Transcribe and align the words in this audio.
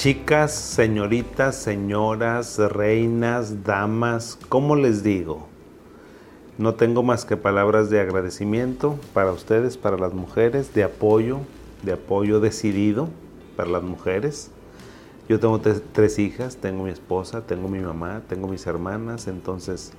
Chicas, 0.00 0.54
señoritas, 0.54 1.56
señoras, 1.56 2.56
reinas, 2.56 3.64
damas, 3.64 4.38
¿cómo 4.48 4.74
les 4.74 5.02
digo? 5.02 5.46
No 6.56 6.74
tengo 6.74 7.02
más 7.02 7.26
que 7.26 7.36
palabras 7.36 7.90
de 7.90 8.00
agradecimiento 8.00 8.98
para 9.12 9.30
ustedes, 9.30 9.76
para 9.76 9.98
las 9.98 10.14
mujeres, 10.14 10.72
de 10.72 10.84
apoyo, 10.84 11.40
de 11.82 11.92
apoyo 11.92 12.40
decidido 12.40 13.10
para 13.58 13.68
las 13.68 13.82
mujeres. 13.82 14.50
Yo 15.28 15.38
tengo 15.38 15.60
tres, 15.60 16.18
hijas, 16.18 16.56
tengo 16.56 16.84
mi 16.84 16.90
esposa, 16.92 17.42
tengo 17.42 17.68
mi 17.68 17.80
mamá, 17.80 18.22
tengo 18.26 18.48
mis 18.48 18.66
hermanas, 18.66 19.26
entonces 19.26 19.92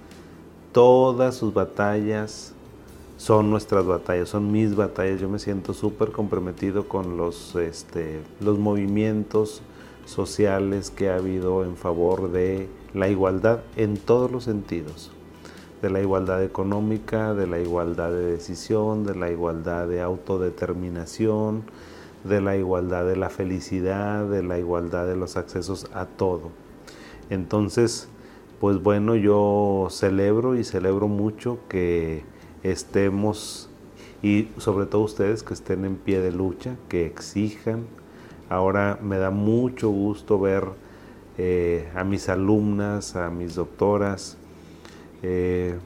todas 0.72 1.36
sus 1.36 1.54
batallas 1.54 2.56
son 3.18 3.52
nuestras 3.52 3.86
batallas, 3.86 4.30
son 4.30 4.52
mis 4.52 4.76
batallas. 4.76 5.22
Yo 5.22 5.30
me 5.30 5.38
siento 5.38 5.76
súper 5.76 6.12
comprometido 6.12 6.88
con 6.88 7.18
los, 7.18 7.56
este, 7.56 8.22
los 8.40 8.58
movimientos, 8.58 9.62
sociales 10.06 10.92
que 10.92 11.10
ha 11.10 11.16
habido 11.16 11.64
en 11.64 11.76
favor 11.76 12.32
de 12.32 12.68
la 12.94 13.10
igualdad 13.10 13.62
en 13.76 13.98
todos 13.98 14.32
los 14.32 14.44
sentidos, 14.44 15.12
de 15.82 15.90
la 15.90 16.02
igualdad 16.02 16.44
económica, 16.44 17.34
de 17.34 17.48
la 17.48 17.60
igualdad 17.60 18.12
de 18.12 18.32
decisión, 18.32 19.06
de 19.06 19.16
la 19.16 19.32
igualdad 19.32 19.88
de 19.88 20.02
autodeterminación, 20.02 21.64
de 22.24 22.42
la 22.42 22.56
igualdad 22.58 23.06
de 23.06 23.16
la 23.16 23.30
felicidad, 23.30 24.26
de 24.26 24.44
la 24.44 24.60
igualdad 24.60 25.08
de 25.08 25.16
los 25.16 25.38
accesos 25.38 25.88
a 25.94 26.06
todo. 26.06 26.50
Entonces, 27.30 28.10
pues 28.60 28.82
bueno, 28.82 29.16
yo 29.16 29.88
celebro 29.90 30.56
y 30.56 30.64
celebro 30.64 31.08
mucho 31.08 31.60
que 31.68 32.24
estemos 32.64 33.70
y 34.22 34.50
sobre 34.58 34.86
todo 34.86 35.02
ustedes 35.02 35.42
que 35.42 35.54
estén 35.54 35.84
en 35.84 35.96
pie 35.96 36.20
de 36.20 36.32
lucha, 36.32 36.76
que 36.90 37.06
exijan, 37.06 37.88
Ahora 38.52 39.00
me 39.02 39.18
da 39.18 39.30
mucho 39.30 39.90
gusto 39.90 40.38
ver 40.38 40.66
eh, 41.38 41.90
a 41.96 42.04
mis 42.04 42.28
alumnas, 42.28 43.16
a 43.16 43.30
mis 43.30 43.56
doctoras, 43.56 44.36
eh, 45.24 45.80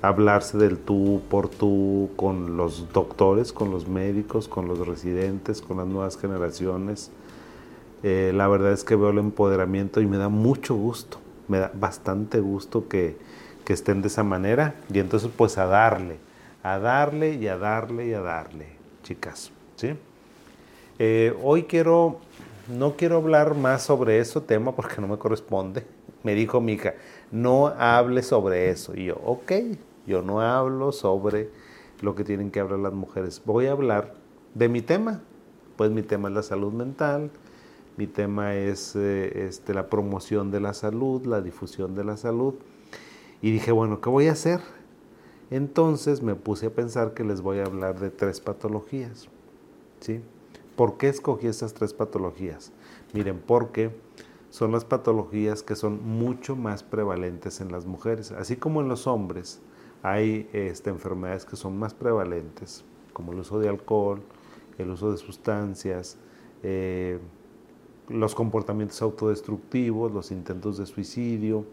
hablarse 0.00 0.56
del 0.56 0.78
tú 0.78 1.20
por 1.28 1.50
tú 1.50 2.08
con 2.16 2.56
los 2.56 2.90
doctores, 2.94 3.52
con 3.52 3.70
los 3.70 3.88
médicos, 3.88 4.48
con 4.48 4.68
los 4.68 4.86
residentes, 4.86 5.60
con 5.60 5.76
las 5.76 5.86
nuevas 5.86 6.16
generaciones. 6.16 7.10
Eh, 8.02 8.32
la 8.34 8.48
verdad 8.48 8.72
es 8.72 8.84
que 8.84 8.96
veo 8.96 9.10
el 9.10 9.18
empoderamiento 9.18 10.00
y 10.00 10.06
me 10.06 10.16
da 10.16 10.30
mucho 10.30 10.74
gusto, 10.74 11.18
me 11.46 11.58
da 11.58 11.72
bastante 11.74 12.40
gusto 12.40 12.88
que, 12.88 13.18
que 13.66 13.74
estén 13.74 14.00
de 14.00 14.08
esa 14.08 14.22
manera. 14.22 14.76
Y 14.90 14.98
entonces 14.98 15.30
pues 15.36 15.58
a 15.58 15.66
darle, 15.66 16.16
a 16.62 16.78
darle 16.78 17.34
y 17.34 17.48
a 17.48 17.58
darle 17.58 18.06
y 18.06 18.14
a 18.14 18.22
darle, 18.22 18.68
chicas. 19.02 19.52
¿sí? 19.76 19.94
Eh, 20.98 21.34
hoy 21.42 21.64
quiero, 21.64 22.18
no 22.68 22.96
quiero 22.96 23.16
hablar 23.16 23.54
más 23.54 23.82
sobre 23.82 24.18
ese 24.18 24.40
tema 24.40 24.74
porque 24.74 25.00
no 25.00 25.08
me 25.08 25.18
corresponde. 25.18 25.84
Me 26.22 26.34
dijo 26.34 26.60
mi 26.60 26.74
hija, 26.74 26.94
no 27.32 27.66
hable 27.66 28.22
sobre 28.22 28.70
eso. 28.70 28.94
Y 28.94 29.06
yo, 29.06 29.16
ok, 29.24 29.52
yo 30.06 30.22
no 30.22 30.40
hablo 30.40 30.92
sobre 30.92 31.50
lo 32.00 32.14
que 32.14 32.22
tienen 32.22 32.52
que 32.52 32.60
hablar 32.60 32.78
las 32.78 32.92
mujeres. 32.92 33.42
Voy 33.44 33.66
a 33.66 33.72
hablar 33.72 34.14
de 34.54 34.68
mi 34.68 34.82
tema. 34.82 35.20
Pues 35.76 35.90
mi 35.90 36.02
tema 36.02 36.28
es 36.28 36.34
la 36.34 36.42
salud 36.42 36.72
mental, 36.72 37.30
mi 37.96 38.06
tema 38.06 38.54
es 38.54 38.94
eh, 38.94 39.46
este, 39.48 39.74
la 39.74 39.88
promoción 39.88 40.50
de 40.50 40.60
la 40.60 40.74
salud, 40.74 41.26
la 41.26 41.40
difusión 41.40 41.94
de 41.94 42.04
la 42.04 42.16
salud. 42.16 42.54
Y 43.40 43.50
dije, 43.50 43.72
bueno, 43.72 44.00
¿qué 44.00 44.08
voy 44.08 44.28
a 44.28 44.32
hacer? 44.32 44.60
Entonces 45.50 46.22
me 46.22 46.34
puse 46.34 46.66
a 46.66 46.70
pensar 46.70 47.14
que 47.14 47.24
les 47.24 47.40
voy 47.40 47.58
a 47.58 47.64
hablar 47.64 47.98
de 47.98 48.10
tres 48.10 48.40
patologías. 48.40 49.28
¿sí? 50.00 50.20
¿Por 50.76 50.96
qué 50.96 51.08
escogí 51.08 51.46
estas 51.46 51.74
tres 51.74 51.92
patologías? 51.92 52.72
Miren, 53.12 53.42
porque 53.46 53.90
son 54.48 54.72
las 54.72 54.84
patologías 54.84 55.62
que 55.62 55.76
son 55.76 56.02
mucho 56.02 56.56
más 56.56 56.82
prevalentes 56.82 57.60
en 57.60 57.72
las 57.72 57.86
mujeres. 57.86 58.32
Así 58.32 58.56
como 58.56 58.80
en 58.80 58.88
los 58.88 59.06
hombres 59.06 59.60
hay 60.02 60.48
este, 60.52 60.90
enfermedades 60.90 61.44
que 61.44 61.56
son 61.56 61.78
más 61.78 61.94
prevalentes, 61.94 62.84
como 63.12 63.32
el 63.32 63.38
uso 63.38 63.58
de 63.58 63.68
alcohol, 63.68 64.20
el 64.78 64.90
uso 64.90 65.12
de 65.12 65.18
sustancias, 65.18 66.16
eh, 66.62 67.18
los 68.08 68.34
comportamientos 68.34 69.00
autodestructivos, 69.02 70.12
los 70.12 70.30
intentos 70.30 70.78
de 70.78 70.86
suicidio. 70.86 71.64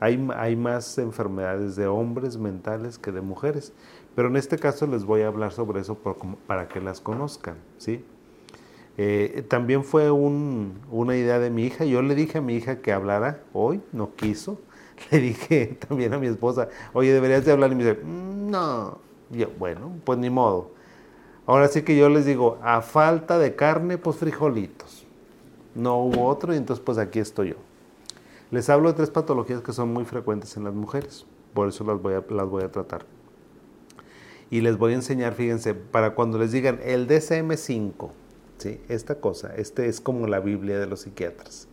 Hay, 0.00 0.28
hay, 0.36 0.56
más 0.56 0.98
enfermedades 0.98 1.76
de 1.76 1.86
hombres 1.86 2.36
mentales 2.36 2.98
que 2.98 3.12
de 3.12 3.20
mujeres, 3.20 3.72
pero 4.16 4.28
en 4.28 4.36
este 4.36 4.58
caso 4.58 4.86
les 4.86 5.04
voy 5.04 5.22
a 5.22 5.28
hablar 5.28 5.52
sobre 5.52 5.80
eso 5.80 5.96
para 6.46 6.66
que 6.66 6.80
las 6.80 7.00
conozcan, 7.00 7.56
¿sí? 7.78 8.04
Eh, 8.98 9.44
también 9.48 9.84
fue 9.84 10.10
una 10.10 11.16
idea 11.16 11.38
de 11.38 11.50
mi 11.50 11.64
hija. 11.64 11.84
Yo 11.84 12.02
le 12.02 12.14
dije 12.14 12.38
a 12.38 12.40
mi 12.40 12.54
hija 12.54 12.80
que 12.80 12.92
hablara 12.92 13.42
hoy, 13.52 13.80
no 13.92 14.14
quiso. 14.14 14.60
Le 15.10 15.18
dije 15.18 15.78
también 15.88 16.12
a 16.12 16.18
mi 16.18 16.26
esposa, 16.26 16.68
oye, 16.92 17.12
deberías 17.12 17.44
de 17.44 17.52
hablar. 17.52 17.72
Y 17.72 17.74
me 17.74 17.84
dice, 17.84 18.00
mm, 18.02 18.50
no. 18.50 18.98
yo, 19.30 19.48
bueno, 19.58 19.92
pues 20.04 20.18
ni 20.18 20.30
modo. 20.30 20.70
Ahora 21.46 21.68
sí 21.68 21.82
que 21.82 21.96
yo 21.96 22.08
les 22.08 22.24
digo, 22.24 22.58
a 22.62 22.82
falta 22.82 23.38
de 23.38 23.56
carne, 23.56 23.98
pues 23.98 24.16
frijolitos. 24.16 25.04
No 25.74 25.98
hubo 25.98 26.26
otro 26.26 26.54
y 26.54 26.56
entonces 26.56 26.84
pues 26.84 26.98
aquí 26.98 27.18
estoy 27.18 27.50
yo. 27.50 27.56
Les 28.50 28.68
hablo 28.68 28.90
de 28.90 28.94
tres 28.94 29.10
patologías 29.10 29.62
que 29.62 29.72
son 29.72 29.92
muy 29.92 30.04
frecuentes 30.04 30.56
en 30.56 30.64
las 30.64 30.74
mujeres. 30.74 31.26
Por 31.54 31.68
eso 31.68 31.84
las 31.84 32.00
voy 32.00 32.14
a, 32.14 32.24
las 32.28 32.48
voy 32.48 32.62
a 32.62 32.70
tratar. 32.70 33.04
Y 34.50 34.60
les 34.60 34.76
voy 34.76 34.92
a 34.92 34.96
enseñar, 34.96 35.32
fíjense, 35.32 35.74
para 35.74 36.14
cuando 36.14 36.38
les 36.38 36.52
digan 36.52 36.78
el 36.84 37.06
DSM-5, 38.64 38.80
esta 38.88 39.16
cosa, 39.16 39.54
este 39.56 39.88
es 39.88 40.00
como 40.00 40.26
la 40.26 40.40
Biblia 40.40 40.78
de 40.78 40.86
los 40.86 41.00
psiquiatras. 41.00 41.68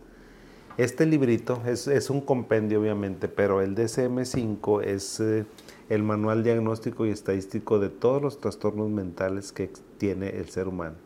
Este 0.76 1.04
librito 1.04 1.60
es, 1.66 2.10
un 2.10 2.20
compendio 2.20 2.80
obviamente, 2.80 3.28
pero 3.28 3.60
el 3.60 3.74
DSM-5 3.74 4.82
es 4.84 5.20
eh, 5.20 5.44
el 5.88 6.02
manual 6.02 6.42
diagnóstico 6.42 7.04
y 7.04 7.10
estadístico 7.10 7.78
de 7.78 7.90
todos 7.90 8.22
los 8.22 8.40
trastornos 8.40 8.88
mentales 8.88 9.52
que 9.52 9.70
tiene 9.98 10.30
el 10.30 10.48
ser 10.48 10.68
humano. 10.68 10.96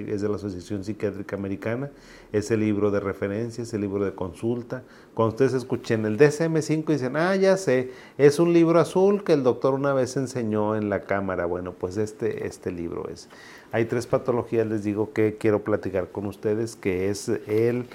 Es 0.00 0.22
de 0.22 0.28
la 0.28 0.36
Asociación 0.36 0.84
Psiquiátrica 0.84 1.36
Americana, 1.36 1.90
es 2.32 2.50
el 2.50 2.60
libro 2.60 2.90
de 2.90 3.00
referencia, 3.00 3.62
es 3.62 3.72
el 3.74 3.82
libro 3.82 4.04
de 4.04 4.14
consulta. 4.14 4.82
Cuando 5.14 5.34
ustedes 5.34 5.54
escuchen 5.54 6.06
el 6.06 6.18
DSM-5 6.18 6.86
dicen, 6.86 7.16
ah, 7.16 7.36
ya 7.36 7.56
sé, 7.56 7.90
es 8.16 8.38
un 8.38 8.52
libro 8.52 8.80
azul 8.80 9.24
que 9.24 9.34
el 9.34 9.42
doctor 9.42 9.74
una 9.74 9.92
vez 9.92 10.16
enseñó 10.16 10.76
en 10.76 10.88
la 10.88 11.02
cámara. 11.02 11.46
Bueno, 11.46 11.72
pues 11.72 11.96
este, 11.96 12.46
este 12.46 12.72
libro 12.72 13.08
es. 13.08 13.28
Hay 13.72 13.86
tres 13.86 14.06
patologías, 14.06 14.66
les 14.66 14.84
digo, 14.84 15.12
que 15.12 15.36
quiero 15.38 15.64
platicar 15.64 16.10
con 16.10 16.26
ustedes, 16.26 16.76
que 16.76 17.08
es 17.08 17.28
el, 17.28 17.86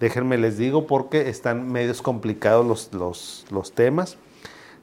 déjenme 0.00 0.38
les 0.38 0.58
digo 0.58 0.86
porque 0.86 1.28
están 1.28 1.70
medios 1.70 2.02
complicados 2.02 2.92
los, 2.92 3.46
los, 3.50 3.72
temas. 3.72 4.18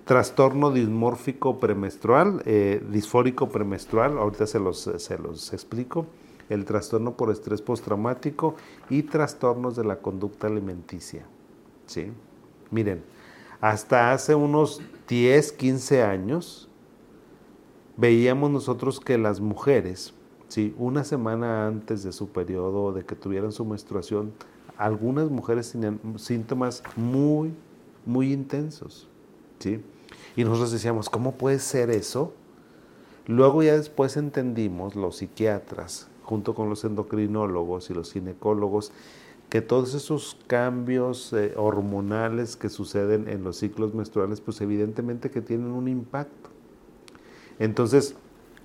Trastorno 0.06 0.72
dismórfico 0.72 1.60
premenstrual, 1.60 2.42
eh, 2.46 2.82
disfórico 2.90 3.50
premenstrual, 3.50 4.18
ahorita 4.18 4.48
se 4.48 4.60
los, 4.60 4.90
se 4.98 5.18
los 5.20 5.54
explico. 5.54 6.08
El 6.51 6.66
trastorno 6.66 7.16
por 7.16 7.31
estrés 7.31 7.62
postraumático 7.62 8.56
y 8.89 9.03
trastornos 9.03 9.75
de 9.75 9.85
la 9.85 9.97
conducta 9.97 10.47
alimenticia. 10.47 11.25
¿sí? 11.85 12.12
Miren, 12.69 13.03
hasta 13.59 14.12
hace 14.12 14.35
unos 14.35 14.81
10, 15.07 15.51
15 15.53 16.03
años, 16.03 16.69
veíamos 17.97 18.51
nosotros 18.51 19.00
que 19.00 19.17
las 19.17 19.39
mujeres 19.39 20.13
Sí, 20.51 20.75
una 20.78 21.06
semana 21.06 21.66
antes 21.66 22.03
de 22.03 22.12
su 22.12 22.28
periodo, 22.28 22.91
de 22.91 23.06
que 23.06 23.16
tuvieran 23.16 23.53
su 23.53 23.63
menstruación, 23.63 24.33
algunas 24.78 25.29
mujeres 25.29 25.72
tenían 25.72 25.97
síntomas 26.18 26.83
muy, 26.97 27.53
muy 28.06 28.33
intensos. 28.33 29.07
¿sí? 29.59 29.81
Y 30.35 30.44
nosotros 30.44 30.73
decíamos, 30.73 31.09
¿cómo 31.09 31.35
puede 31.35 31.57
ser 31.57 31.89
eso? 31.89 32.33
Luego 33.28 33.63
ya 33.63 33.78
después 33.78 34.18
entendimos, 34.18 34.97
los 34.97 35.19
psiquiatras, 35.19 36.09
junto 36.31 36.56
con 36.56 36.69
los 36.69 36.86
endocrinólogos 36.86 37.89
y 37.89 37.94
los 37.94 38.13
ginecólogos, 38.13 38.94
que 39.50 39.60
todos 39.60 39.94
esos 39.95 40.38
cambios 40.48 41.33
eh, 41.33 41.51
hormonales 41.57 42.56
que 42.56 42.69
suceden 42.69 43.28
en 43.28 43.44
los 43.44 43.57
ciclos 43.57 43.94
menstruales, 43.94 44.39
pues 44.39 44.62
evidentemente 44.62 45.30
que 45.30 45.42
tienen 45.42 45.72
un 45.72 45.89
impacto. 45.89 46.50
Entonces, 47.60 48.16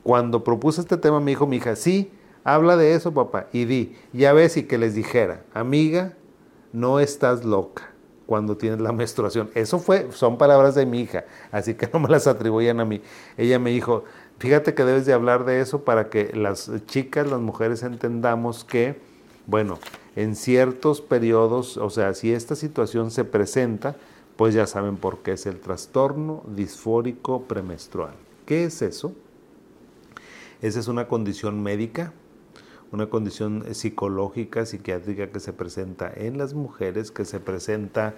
cuando 0.05 0.45
propuse 0.45 0.81
este 0.81 0.97
tema, 0.97 1.19
me 1.19 1.33
dijo 1.33 1.49
mi 1.49 1.57
hija, 1.57 1.75
sí, 1.75 2.13
habla 2.45 2.77
de 2.77 2.95
eso, 2.95 3.13
papá. 3.13 3.49
Y 3.53 3.65
di, 3.65 3.97
ya 4.13 4.33
ves, 4.33 4.57
y 4.57 4.63
que 4.63 4.79
les 4.79 4.95
dijera, 4.95 5.43
amiga, 5.53 6.17
no 6.73 7.01
estás 7.01 7.45
loca 7.45 7.91
cuando 8.27 8.57
tienes 8.57 8.81
la 8.81 8.93
menstruación. 8.93 9.51
Eso 9.55 9.81
fue, 9.81 10.07
son 10.13 10.39
palabras 10.39 10.77
de 10.77 10.87
mi 10.87 11.01
hija, 11.01 11.25
así 11.51 11.75
que 11.75 11.89
no 11.93 11.99
me 11.99 12.09
las 12.09 12.29
atribuyan 12.29 12.79
a 12.79 12.85
mí. 12.85 13.03
Ella 13.37 13.59
me 13.59 13.71
dijo, 13.71 14.05
fíjate 14.39 14.75
que 14.75 14.85
debes 14.85 15.07
de 15.07 15.13
hablar 15.13 15.45
de 15.45 15.61
eso 15.61 15.85
para 15.85 16.09
que 16.09 16.33
las 16.35 16.71
chicas, 16.87 17.29
las 17.29 17.41
mujeres 17.41 17.83
entendamos 17.83 18.65
que, 18.65 19.01
bueno, 19.47 19.79
en 20.17 20.35
ciertos 20.35 21.01
periodos, 21.01 21.77
o 21.77 21.91
sea, 21.91 22.15
si 22.15 22.33
esta 22.33 22.55
situación 22.55 23.11
se 23.11 23.25
presenta, 23.25 23.97
pues 24.37 24.55
ya 24.55 24.67
saben 24.67 24.97
por 24.97 25.19
qué 25.19 25.33
es 25.33 25.47
el 25.47 25.61
trastorno 25.61 26.43
disfórico 26.47 27.43
premenstrual. 27.43 28.15
¿Qué 28.45 28.65
es 28.65 28.83
eso? 28.83 29.13
Esa 30.63 30.81
es 30.81 30.89
una 30.89 31.09
condición 31.09 31.63
médica, 31.63 32.13
una 32.93 33.07
condición 33.11 33.75
psicológica, 33.75 34.65
psiquiátrica 34.65 35.29
que 35.29 35.41
se 35.41 35.53
presenta 35.53 36.13
en 36.15 36.39
las 36.39 36.55
mujeres, 36.55 37.11
que 37.11 37.25
se 37.25 37.41
presenta 37.41 38.15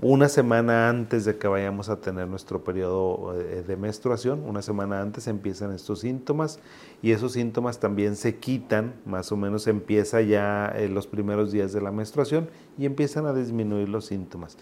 una 0.00 0.28
semana 0.28 0.88
antes 0.88 1.24
de 1.24 1.38
que 1.38 1.48
vayamos 1.48 1.88
a 1.88 2.00
tener 2.00 2.28
nuestro 2.28 2.62
periodo 2.62 3.34
eh, 3.34 3.64
de 3.66 3.76
menstruación, 3.76 4.44
una 4.46 4.62
semana 4.62 5.00
antes 5.00 5.26
empiezan 5.26 5.72
estos 5.72 6.00
síntomas 6.00 6.60
y 7.02 7.10
esos 7.10 7.32
síntomas 7.32 7.80
también 7.80 8.14
se 8.14 8.36
quitan, 8.36 8.94
más 9.04 9.32
o 9.32 9.36
menos 9.36 9.66
empieza 9.66 10.20
ya 10.20 10.72
en 10.76 10.94
los 10.94 11.08
primeros 11.08 11.50
días 11.50 11.72
de 11.72 11.80
la 11.80 11.90
menstruación 11.90 12.48
y 12.78 12.86
empiezan 12.86 13.26
a 13.26 13.32
disminuir 13.32 13.88
los 13.88 14.06
síntomas. 14.06 14.56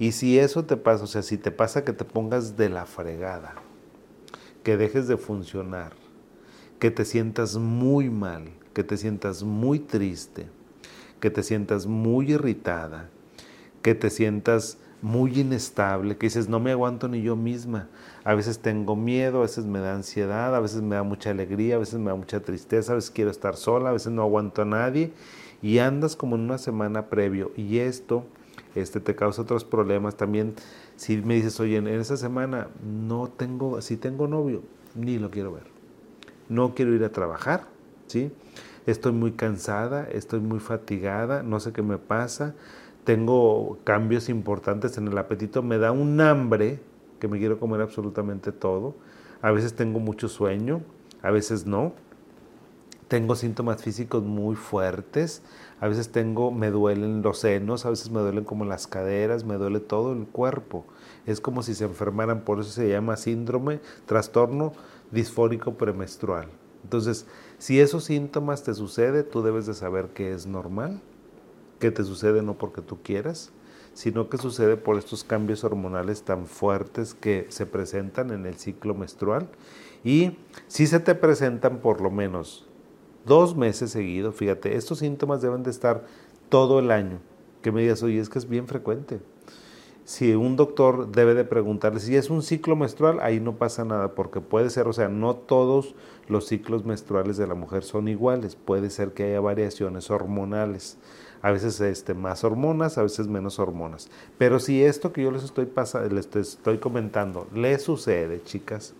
Y 0.00 0.10
si 0.10 0.40
eso 0.40 0.64
te 0.64 0.76
pasa, 0.76 1.04
o 1.04 1.06
sea, 1.06 1.22
si 1.22 1.38
te 1.38 1.52
pasa 1.52 1.84
que 1.84 1.92
te 1.92 2.04
pongas 2.04 2.56
de 2.56 2.68
la 2.68 2.84
fregada, 2.84 3.54
que 4.64 4.76
dejes 4.76 5.06
de 5.06 5.16
funcionar, 5.16 5.92
que 6.80 6.90
te 6.90 7.04
sientas 7.04 7.56
muy 7.56 8.10
mal, 8.10 8.48
que 8.74 8.82
te 8.82 8.96
sientas 8.96 9.44
muy 9.44 9.78
triste, 9.78 10.48
que 11.20 11.30
te 11.30 11.44
sientas 11.44 11.86
muy 11.86 12.32
irritada, 12.32 13.08
que 13.82 13.94
te 13.94 14.10
sientas 14.10 14.78
muy 15.02 15.40
inestable, 15.40 16.16
que 16.16 16.26
dices, 16.26 16.48
no 16.48 16.60
me 16.60 16.72
aguanto 16.72 17.08
ni 17.08 17.22
yo 17.22 17.36
misma. 17.36 17.88
A 18.24 18.34
veces 18.34 18.58
tengo 18.58 18.96
miedo, 18.96 19.38
a 19.38 19.42
veces 19.42 19.64
me 19.64 19.80
da 19.80 19.94
ansiedad, 19.94 20.54
a 20.54 20.60
veces 20.60 20.82
me 20.82 20.96
da 20.96 21.02
mucha 21.02 21.30
alegría, 21.30 21.76
a 21.76 21.78
veces 21.78 21.98
me 21.98 22.10
da 22.10 22.16
mucha 22.16 22.40
tristeza, 22.40 22.92
a 22.92 22.96
veces 22.96 23.10
quiero 23.10 23.30
estar 23.30 23.56
sola, 23.56 23.90
a 23.90 23.92
veces 23.92 24.12
no 24.12 24.22
aguanto 24.22 24.62
a 24.62 24.66
nadie 24.66 25.12
y 25.62 25.78
andas 25.78 26.16
como 26.16 26.36
en 26.36 26.42
una 26.42 26.58
semana 26.58 27.06
previo 27.06 27.52
y 27.56 27.78
esto 27.78 28.24
este, 28.74 29.00
te 29.00 29.14
causa 29.14 29.42
otros 29.42 29.64
problemas. 29.64 30.16
También 30.16 30.54
si 30.96 31.16
me 31.16 31.34
dices, 31.34 31.58
oye, 31.60 31.76
en 31.76 31.86
esa 31.88 32.16
semana 32.16 32.68
no 32.84 33.28
tengo, 33.28 33.80
si 33.80 33.96
tengo 33.96 34.28
novio, 34.28 34.62
ni 34.94 35.18
lo 35.18 35.30
quiero 35.30 35.52
ver. 35.52 35.64
No 36.50 36.74
quiero 36.74 36.94
ir 36.94 37.04
a 37.04 37.10
trabajar, 37.10 37.68
¿sí? 38.06 38.32
Estoy 38.86 39.12
muy 39.12 39.32
cansada, 39.32 40.08
estoy 40.10 40.40
muy 40.40 40.58
fatigada, 40.58 41.42
no 41.42 41.60
sé 41.60 41.72
qué 41.72 41.82
me 41.82 41.96
pasa 41.96 42.54
tengo 43.04 43.78
cambios 43.84 44.28
importantes 44.28 44.98
en 44.98 45.08
el 45.08 45.16
apetito, 45.18 45.62
me 45.62 45.78
da 45.78 45.92
un 45.92 46.20
hambre 46.20 46.80
que 47.18 47.28
me 47.28 47.38
quiero 47.38 47.58
comer 47.60 47.80
absolutamente 47.80 48.52
todo. 48.52 48.94
A 49.42 49.50
veces 49.52 49.74
tengo 49.74 50.00
mucho 50.00 50.28
sueño, 50.28 50.82
a 51.22 51.30
veces 51.30 51.66
no. 51.66 51.92
Tengo 53.08 53.34
síntomas 53.34 53.82
físicos 53.82 54.22
muy 54.22 54.54
fuertes, 54.54 55.42
a 55.80 55.88
veces 55.88 56.12
tengo, 56.12 56.52
me 56.52 56.70
duelen 56.70 57.22
los 57.22 57.40
senos, 57.40 57.84
a 57.84 57.90
veces 57.90 58.10
me 58.10 58.20
duelen 58.20 58.44
como 58.44 58.64
las 58.64 58.86
caderas, 58.86 59.44
me 59.44 59.56
duele 59.56 59.80
todo 59.80 60.12
el 60.12 60.26
cuerpo. 60.26 60.84
Es 61.26 61.40
como 61.40 61.64
si 61.64 61.74
se 61.74 61.84
enfermaran, 61.84 62.42
por 62.42 62.60
eso 62.60 62.70
se 62.70 62.88
llama 62.88 63.16
síndrome, 63.16 63.80
trastorno 64.06 64.72
disfórico 65.10 65.74
premenstrual. 65.74 66.46
Entonces, 66.84 67.26
si 67.58 67.80
esos 67.80 68.04
síntomas 68.04 68.62
te 68.62 68.74
sucede, 68.74 69.24
tú 69.24 69.42
debes 69.42 69.66
de 69.66 69.74
saber 69.74 70.10
que 70.10 70.32
es 70.32 70.46
normal 70.46 71.00
que 71.80 71.90
te 71.90 72.04
sucede 72.04 72.42
no 72.42 72.56
porque 72.56 72.82
tú 72.82 72.98
quieras, 73.02 73.50
sino 73.94 74.28
que 74.28 74.38
sucede 74.38 74.76
por 74.76 74.96
estos 74.96 75.24
cambios 75.24 75.64
hormonales 75.64 76.22
tan 76.22 76.46
fuertes 76.46 77.14
que 77.14 77.46
se 77.48 77.66
presentan 77.66 78.30
en 78.30 78.46
el 78.46 78.54
ciclo 78.54 78.94
menstrual. 78.94 79.48
Y 80.04 80.36
si 80.68 80.86
se 80.86 81.00
te 81.00 81.14
presentan 81.14 81.78
por 81.78 82.00
lo 82.00 82.10
menos 82.10 82.68
dos 83.26 83.56
meses 83.56 83.90
seguidos, 83.90 84.36
fíjate, 84.36 84.76
estos 84.76 85.00
síntomas 85.00 85.42
deben 85.42 85.62
de 85.62 85.70
estar 85.70 86.06
todo 86.48 86.78
el 86.78 86.90
año. 86.90 87.18
Que 87.62 87.72
me 87.72 87.82
digas, 87.82 88.02
oye, 88.02 88.20
es 88.20 88.28
que 88.28 88.38
es 88.38 88.48
bien 88.48 88.68
frecuente. 88.68 89.20
Si 90.04 90.34
un 90.34 90.56
doctor 90.56 91.12
debe 91.12 91.34
de 91.34 91.44
preguntarle 91.44 92.00
si 92.00 92.16
es 92.16 92.30
un 92.30 92.42
ciclo 92.42 92.74
menstrual, 92.74 93.20
ahí 93.20 93.38
no 93.38 93.56
pasa 93.58 93.84
nada, 93.84 94.14
porque 94.14 94.40
puede 94.40 94.70
ser, 94.70 94.88
o 94.88 94.92
sea, 94.92 95.08
no 95.08 95.36
todos 95.36 95.94
los 96.26 96.46
ciclos 96.46 96.84
menstruales 96.84 97.36
de 97.36 97.46
la 97.46 97.54
mujer 97.54 97.84
son 97.84 98.08
iguales, 98.08 98.56
puede 98.56 98.90
ser 98.90 99.12
que 99.12 99.24
haya 99.24 99.40
variaciones 99.40 100.10
hormonales 100.10 100.96
a 101.42 101.50
veces 101.50 101.80
este, 101.80 102.14
más 102.14 102.44
hormonas, 102.44 102.98
a 102.98 103.02
veces 103.02 103.26
menos 103.26 103.58
hormonas. 103.58 104.08
Pero 104.38 104.58
si 104.58 104.82
esto 104.82 105.12
que 105.12 105.22
yo 105.22 105.30
les 105.30 105.44
estoy, 105.44 105.68
les 106.10 106.36
estoy 106.36 106.78
comentando 106.78 107.46
le 107.54 107.78
sucede, 107.78 108.42
chicas, 108.42 108.94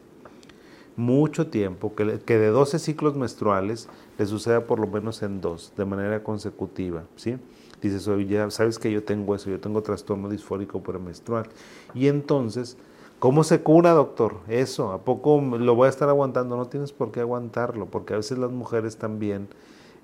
mucho 0.97 1.49
tiempo, 1.49 1.95
que, 1.95 2.21
que, 2.21 2.39
de 2.39 2.49
12 2.49 2.79
ciclos 2.79 3.17
menstruales 3.17 3.89
le 4.19 4.27
suceda 4.27 4.67
por 4.67 4.79
lo 4.79 4.87
menos 4.87 5.23
en 5.23 5.41
dos, 5.41 5.73
de 5.77 5.85
manera 5.85 6.23
consecutiva, 6.23 7.05
¿sí? 7.17 7.37
Dices, 7.81 8.07
oye, 8.09 8.27
ya 8.27 8.51
sabes 8.51 8.79
que 8.79 8.93
yo 8.93 9.03
tengo 9.03 9.35
eso, 9.35 9.49
yo 9.49 9.59
tengo 9.59 9.83
trastorno 9.83 10.29
disfórico 10.29 10.83
premenstrual. 10.83 11.47
Y 11.95 12.09
entonces, 12.09 12.77
¿cómo 13.19 13.43
se 13.43 13.63
cura, 13.63 13.93
doctor? 13.93 14.37
Eso, 14.49 14.93
¿a 14.93 15.03
poco 15.03 15.41
lo 15.41 15.75
voy 15.75 15.87
a 15.87 15.89
estar 15.89 16.09
aguantando? 16.11 16.59
No 16.59 16.67
tienes 16.67 16.93
por 16.93 17.11
qué 17.11 17.21
aguantarlo, 17.21 17.87
porque 17.87 18.13
a 18.13 18.17
veces 18.19 18.39
las 18.39 18.51
mujeres 18.51 18.97
también... 18.97 19.49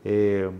Eh, 0.04 0.50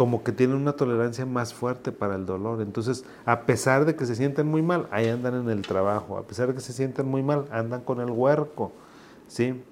como 0.00 0.22
que 0.22 0.32
tienen 0.32 0.56
una 0.56 0.72
tolerancia 0.72 1.26
más 1.26 1.52
fuerte 1.52 1.92
para 1.92 2.14
el 2.14 2.24
dolor. 2.24 2.62
Entonces, 2.62 3.04
a 3.26 3.42
pesar 3.42 3.84
de 3.84 3.96
que 3.96 4.06
se 4.06 4.14
sienten 4.14 4.46
muy 4.46 4.62
mal, 4.62 4.88
ahí 4.90 5.06
andan 5.08 5.34
en 5.34 5.50
el 5.50 5.60
trabajo. 5.60 6.16
A 6.16 6.22
pesar 6.22 6.48
de 6.48 6.54
que 6.54 6.62
se 6.62 6.72
sienten 6.72 7.06
muy 7.06 7.22
mal, 7.22 7.44
andan 7.50 7.82
con 7.82 8.00
el 8.00 8.10
huerco. 8.10 8.72
¿sí? 9.28 9.62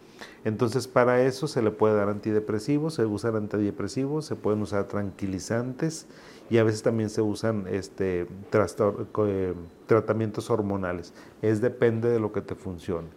Entonces, 0.44 0.86
para 0.86 1.22
eso 1.22 1.48
se 1.48 1.62
le 1.62 1.70
puede 1.70 1.96
dar 1.96 2.10
antidepresivos, 2.10 2.92
se 2.92 3.06
usan 3.06 3.36
antidepresivos, 3.36 4.26
se 4.26 4.36
pueden 4.36 4.60
usar 4.60 4.84
tranquilizantes 4.84 6.04
y 6.50 6.58
a 6.58 6.62
veces 6.62 6.82
también 6.82 7.08
se 7.08 7.22
usan 7.22 7.64
este, 7.66 8.26
eh, 8.52 9.54
tratamientos 9.86 10.50
hormonales. 10.50 11.14
Es 11.40 11.62
depende 11.62 12.10
de 12.10 12.20
lo 12.20 12.32
que 12.32 12.42
te 12.42 12.54
funcione. 12.54 13.08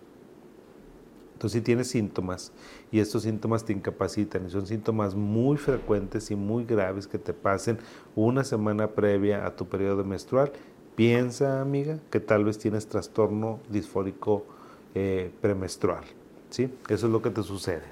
Entonces, 1.41 1.57
si 1.57 1.65
tienes 1.65 1.87
síntomas 1.87 2.51
y 2.91 2.99
estos 2.99 3.23
síntomas 3.23 3.65
te 3.65 3.73
incapacitan 3.73 4.45
y 4.45 4.51
son 4.51 4.67
síntomas 4.67 5.15
muy 5.15 5.57
frecuentes 5.57 6.29
y 6.29 6.35
muy 6.35 6.65
graves 6.65 7.07
que 7.07 7.17
te 7.17 7.33
pasen 7.33 7.79
una 8.15 8.43
semana 8.43 8.91
previa 8.91 9.47
a 9.47 9.55
tu 9.55 9.67
periodo 9.67 10.03
menstrual, 10.03 10.51
piensa, 10.95 11.59
amiga, 11.59 11.97
que 12.11 12.19
tal 12.19 12.43
vez 12.43 12.59
tienes 12.59 12.85
trastorno 12.85 13.59
disfórico 13.71 14.45
eh, 14.93 15.31
premenstrual. 15.41 16.03
¿sí? 16.51 16.71
Eso 16.89 17.07
es 17.07 17.11
lo 17.11 17.23
que 17.23 17.31
te 17.31 17.41
sucede. 17.41 17.85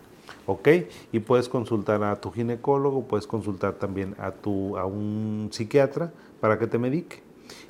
¿ok? 0.46 0.68
Y 1.12 1.18
puedes 1.18 1.50
consultar 1.50 2.04
a 2.04 2.22
tu 2.22 2.30
ginecólogo, 2.30 3.06
puedes 3.06 3.26
consultar 3.26 3.74
también 3.74 4.14
a, 4.20 4.30
tu, 4.30 4.78
a 4.78 4.86
un 4.86 5.50
psiquiatra 5.52 6.14
para 6.40 6.60
que 6.60 6.68
te 6.68 6.78
medique. 6.78 7.24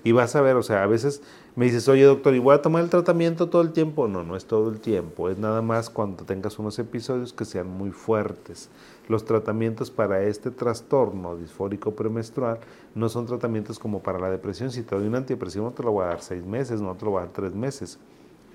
Y 0.04 0.12
vas 0.12 0.36
a 0.36 0.42
ver, 0.42 0.58
o 0.58 0.64
sea, 0.64 0.84
a 0.84 0.88
veces 0.88 1.22
me 1.60 1.66
dices, 1.66 1.90
oye 1.90 2.04
doctor, 2.04 2.34
¿y 2.34 2.40
voy 2.40 2.56
a 2.56 2.62
tomar 2.62 2.82
el 2.86 2.90
tratamiento 2.90 3.50
todo 3.50 3.62
el 3.62 3.74
tiempo? 3.74 4.08
No, 4.08 4.24
no 4.24 4.38
es 4.38 4.46
todo 4.46 4.70
el 4.70 4.80
tiempo, 4.80 5.28
es 5.28 5.38
nada 5.40 5.62
más 5.62 5.90
cuando 5.90 6.24
tengas 6.24 6.58
unos 6.58 6.80
episodios 6.80 7.34
que 7.34 7.44
sean 7.44 7.68
muy 7.68 7.92
fuertes. 7.92 8.70
Los 9.10 9.26
tratamientos 9.26 9.92
para 9.92 10.24
este 10.24 10.52
trastorno 10.52 11.36
disfórico 11.36 11.94
premenstrual 11.94 12.60
no 12.96 13.10
son 13.10 13.26
tratamientos 13.26 13.78
como 13.78 14.02
para 14.02 14.20
la 14.20 14.32
depresión. 14.32 14.72
Si 14.72 14.84
te 14.84 14.96
doy 14.96 15.06
un 15.06 15.16
antidepresivo 15.16 15.66
no 15.66 15.72
te 15.74 15.84
lo 15.84 15.92
voy 15.92 16.06
a 16.06 16.08
dar 16.08 16.22
seis 16.22 16.46
meses, 16.46 16.80
no 16.80 16.96
te 16.96 17.04
lo 17.04 17.12
voy 17.12 17.24
a 17.24 17.26
dar 17.26 17.34
tres 17.34 17.54
meses. 17.54 18.00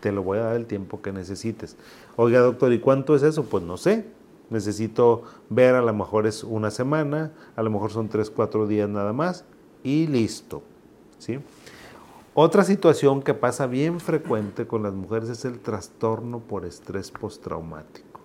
Te 0.00 0.10
lo 0.10 0.22
voy 0.22 0.38
a 0.38 0.44
dar 0.44 0.56
el 0.56 0.64
tiempo 0.64 1.02
que 1.02 1.12
necesites. 1.12 1.76
Oiga 2.16 2.40
doctor, 2.40 2.72
¿y 2.72 2.80
cuánto 2.80 3.14
es 3.14 3.22
eso? 3.22 3.44
Pues 3.44 3.62
no 3.64 3.76
sé, 3.76 4.06
necesito 4.48 5.24
ver, 5.50 5.74
a 5.74 5.82
lo 5.82 5.92
mejor 5.92 6.26
es 6.26 6.42
una 6.42 6.70
semana, 6.70 7.32
a 7.54 7.62
lo 7.62 7.68
mejor 7.68 7.90
son 7.90 8.08
tres, 8.08 8.30
cuatro 8.30 8.66
días 8.66 8.88
nada 8.88 9.12
más 9.12 9.44
y 9.82 10.06
listo. 10.06 10.62
¿sí? 11.18 11.38
Otra 12.36 12.64
situación 12.64 13.22
que 13.22 13.32
pasa 13.32 13.68
bien 13.68 14.00
frecuente 14.00 14.66
con 14.66 14.82
las 14.82 14.92
mujeres 14.92 15.28
es 15.28 15.44
el 15.44 15.60
trastorno 15.60 16.40
por 16.40 16.64
estrés 16.64 17.12
postraumático. 17.12 18.18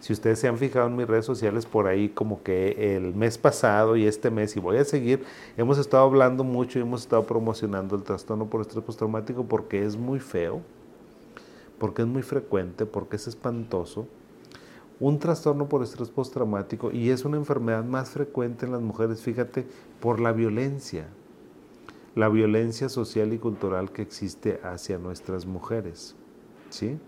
Si 0.00 0.12
ustedes 0.12 0.38
se 0.38 0.48
han 0.48 0.58
fijado 0.58 0.86
en 0.88 0.96
mis 0.96 1.06
redes 1.06 1.24
sociales 1.24 1.64
por 1.64 1.86
ahí 1.86 2.10
como 2.10 2.42
que 2.42 2.94
el 2.94 3.14
mes 3.14 3.38
pasado 3.38 3.96
y 3.96 4.04
este 4.04 4.30
mes 4.30 4.54
y 4.54 4.60
voy 4.60 4.76
a 4.76 4.84
seguir, 4.84 5.24
hemos 5.56 5.78
estado 5.78 6.04
hablando 6.04 6.44
mucho 6.44 6.78
y 6.78 6.82
hemos 6.82 7.00
estado 7.00 7.24
promocionando 7.24 7.96
el 7.96 8.02
trastorno 8.02 8.50
por 8.50 8.60
estrés 8.60 8.84
postraumático 8.84 9.44
porque 9.44 9.82
es 9.82 9.96
muy 9.96 10.20
feo, 10.20 10.60
porque 11.78 12.02
es 12.02 12.08
muy 12.08 12.22
frecuente, 12.22 12.84
porque 12.84 13.16
es 13.16 13.26
espantoso. 13.28 14.06
Un 15.00 15.18
trastorno 15.18 15.70
por 15.70 15.82
estrés 15.82 16.10
postraumático 16.10 16.92
y 16.92 17.08
es 17.08 17.24
una 17.24 17.38
enfermedad 17.38 17.82
más 17.82 18.10
frecuente 18.10 18.66
en 18.66 18.72
las 18.72 18.82
mujeres, 18.82 19.22
fíjate, 19.22 19.66
por 20.00 20.20
la 20.20 20.32
violencia 20.32 21.08
la 22.16 22.30
violencia 22.30 22.88
social 22.88 23.34
y 23.34 23.38
cultural 23.38 23.92
que 23.92 24.00
existe 24.00 24.58
hacia 24.64 24.98
nuestras 24.98 25.44
mujeres. 25.46 26.16
¿Sí? 26.70 26.98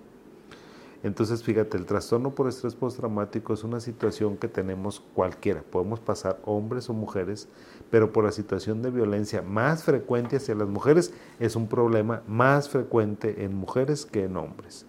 Entonces, 1.03 1.43
fíjate, 1.43 1.79
el 1.79 1.87
trastorno 1.87 2.35
por 2.35 2.47
estrés 2.47 2.75
postraumático 2.75 3.55
es 3.55 3.65
una 3.65 3.81
situación 3.81 4.37
que 4.37 4.49
tenemos 4.49 5.01
cualquiera, 5.15 5.63
podemos 5.63 5.99
pasar 5.99 6.39
hombres 6.45 6.91
o 6.91 6.93
mujeres, 6.93 7.49
pero 7.91 8.13
por 8.13 8.25
la 8.25 8.33
situación 8.33 8.83
de 8.83 8.91
violencia 8.91 9.41
más 9.41 9.83
frecuente 9.83 10.37
hacia 10.37 10.55
las 10.55 10.69
mujeres 10.69 11.15
es 11.41 11.57
un 11.57 11.69
problema 11.69 12.23
más 12.27 12.69
frecuente 12.69 13.45
en 13.45 13.55
mujeres 13.55 14.05
que 14.05 14.25
en 14.25 14.37
hombres. 14.37 14.85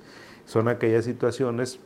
Son 0.46 0.68
aquellas 0.68 1.06
situaciones 1.06 1.80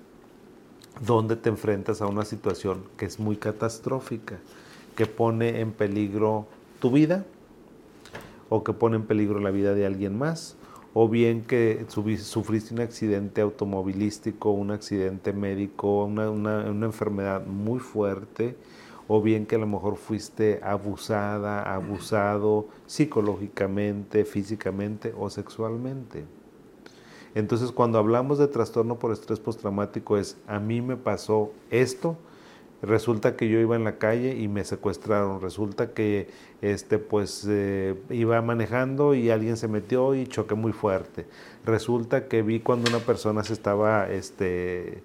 donde 1.06 1.36
te 1.36 1.50
enfrentas 1.50 2.02
a 2.02 2.08
una 2.08 2.26
situación 2.26 2.84
que 2.98 3.06
es 3.06 3.20
muy 3.20 3.36
catastrófica, 3.36 4.40
que 4.96 5.06
pone 5.06 5.60
en 5.60 5.72
peligro 5.72 6.48
tu 6.80 6.90
vida, 6.90 7.26
o 8.54 8.64
que 8.64 8.72
pone 8.72 8.98
en 8.98 9.08
peligro 9.08 9.40
la 9.40 9.50
vida 9.50 9.74
de 9.74 9.84
alguien 9.84 10.16
más, 10.16 10.58
o 10.94 11.10
bien 11.10 11.42
que 11.42 11.84
sufriste 11.88 12.76
un 12.76 12.82
accidente 12.82 13.42
automovilístico, 13.42 14.52
un 14.52 14.70
accidente 14.70 15.34
médico, 15.34 16.06
una, 16.06 16.68
enfermedad 16.68 17.48
muy 17.48 17.80
fuerte, 17.80 18.56
o 19.08 19.24
bien 19.24 19.48
que 19.48 19.56
a 19.56 19.58
lo 19.58 19.66
mejor 19.66 19.96
fuiste 19.96 20.60
abusada, 20.62 21.64
abusado 21.74 22.68
psicológicamente, 22.86 24.24
físicamente 24.24 25.16
o 25.18 25.32
sexualmente. 25.32 26.24
Entonces 27.34 27.72
cuando 27.72 27.98
hablamos 27.98 28.38
de 28.38 28.48
trastorno 28.50 29.00
por 29.00 29.12
estrés 29.12 29.40
postraumático 29.40 30.16
es, 30.16 30.38
a 30.46 30.60
mí 30.60 30.80
me 30.80 30.96
pasó 30.96 31.52
esto, 31.72 32.18
resulta 32.84 33.38
que 33.38 33.48
yo 33.48 33.60
iba 33.60 33.76
en 33.76 33.86
la 33.86 33.98
calle 33.98 34.36
y 34.38 34.48
me 34.50 34.64
secuestraron, 34.66 35.42
resulta 35.42 35.94
que 35.94 36.28
este 36.62 37.00
pues 37.00 37.48
eh, 37.50 37.96
iba 38.10 38.42
manejando 38.42 39.16
y 39.16 39.30
alguien 39.30 39.56
se 39.56 39.70
metió 39.70 40.14
y 40.16 40.28
choqué 40.28 40.56
muy 40.56 40.74
fuerte, 40.74 41.26
resulta 41.66 42.28
que 42.28 42.42
vi 42.42 42.60
cuando 42.60 42.90
una 42.90 43.00
persona 43.00 43.44
se 43.44 43.54
estaba 43.54 44.10
este 44.10 45.02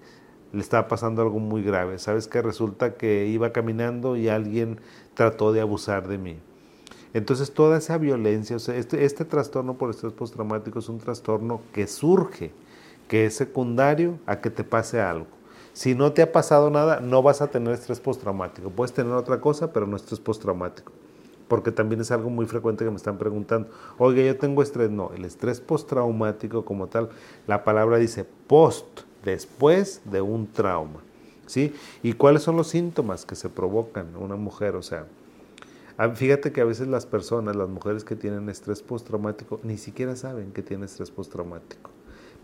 le 0.53 0.61
estaba 0.61 0.89
pasando 0.89 1.23
algo 1.23 1.39
muy 1.39 1.63
grave, 1.63 1.99
sabes 1.99 2.27
que 2.27 2.43
resulta 2.43 2.95
que 2.95 3.27
iba 3.27 3.53
caminando 3.53 4.17
y 4.17 4.29
alguien 4.29 4.81
trató 5.15 5.53
de 5.53 5.61
abusar 5.61 6.09
de 6.09 6.19
mí. 6.19 6.39
Entonces 7.15 7.53
toda 7.53 7.79
esa 7.79 7.99
violencia, 7.99 8.57
o 8.57 8.59
sea, 8.59 8.77
este, 8.77 9.05
este 9.05 9.25
trastorno 9.25 9.75
por 9.75 9.91
estrés 9.91 10.13
postraumático 10.13 10.79
es 10.79 10.89
un 10.89 10.99
trastorno 10.99 11.61
que 11.73 11.87
surge, 11.87 12.51
que 13.09 13.27
es 13.27 13.35
secundario 13.35 14.19
a 14.27 14.41
que 14.41 14.51
te 14.51 14.65
pase 14.65 15.01
algo. 15.01 15.38
Si 15.79 15.95
no 15.95 16.13
te 16.13 16.23
ha 16.23 16.33
pasado 16.33 16.71
nada, 16.71 16.99
no 16.99 17.23
vas 17.23 17.41
a 17.41 17.53
tener 17.53 17.73
estrés 17.73 18.01
postraumático. 18.01 18.69
Puedes 18.69 18.93
tener 18.93 19.13
otra 19.13 19.41
cosa, 19.41 19.73
pero 19.73 19.87
no 19.87 19.95
estrés 19.95 20.19
postraumático. 20.19 20.91
Porque 21.47 21.71
también 21.71 22.01
es 22.01 22.11
algo 22.11 22.31
muy 22.31 22.47
frecuente 22.47 22.85
que 22.85 22.91
me 22.91 22.97
están 22.97 23.17
preguntando, 23.17 23.69
oye, 23.97 24.27
yo 24.27 24.37
tengo 24.37 24.61
estrés. 24.61 24.91
No, 24.91 25.13
el 25.15 25.25
estrés 25.25 25.61
postraumático 25.61 26.65
como 26.65 26.89
tal, 26.89 27.11
la 27.47 27.63
palabra 27.63 27.99
dice 27.99 28.27
post, 28.49 29.03
después 29.25 30.03
de 30.05 30.21
un 30.21 30.51
trauma. 30.51 30.99
¿Sí? 31.47 31.73
¿Y 32.03 32.15
cuáles 32.15 32.43
son 32.43 32.57
los 32.57 32.67
síntomas 32.67 33.25
que 33.25 33.37
se 33.37 33.49
provocan 33.49 34.09
en 34.09 34.17
una 34.17 34.35
mujer? 34.35 34.75
O 34.75 34.83
sea, 34.83 35.07
fíjate 36.17 36.51
que 36.51 36.61
a 36.61 36.65
veces 36.65 36.89
las 36.89 37.07
personas, 37.07 37.55
las 37.55 37.69
mujeres 37.69 38.03
que 38.03 38.17
tienen 38.17 38.49
estrés 38.49 38.83
postraumático, 38.83 39.61
ni 39.63 39.79
siquiera 39.79 40.17
saben 40.17 40.51
que 40.51 40.65
tienen 40.65 40.87
estrés 40.87 41.13
postraumático, 41.13 41.93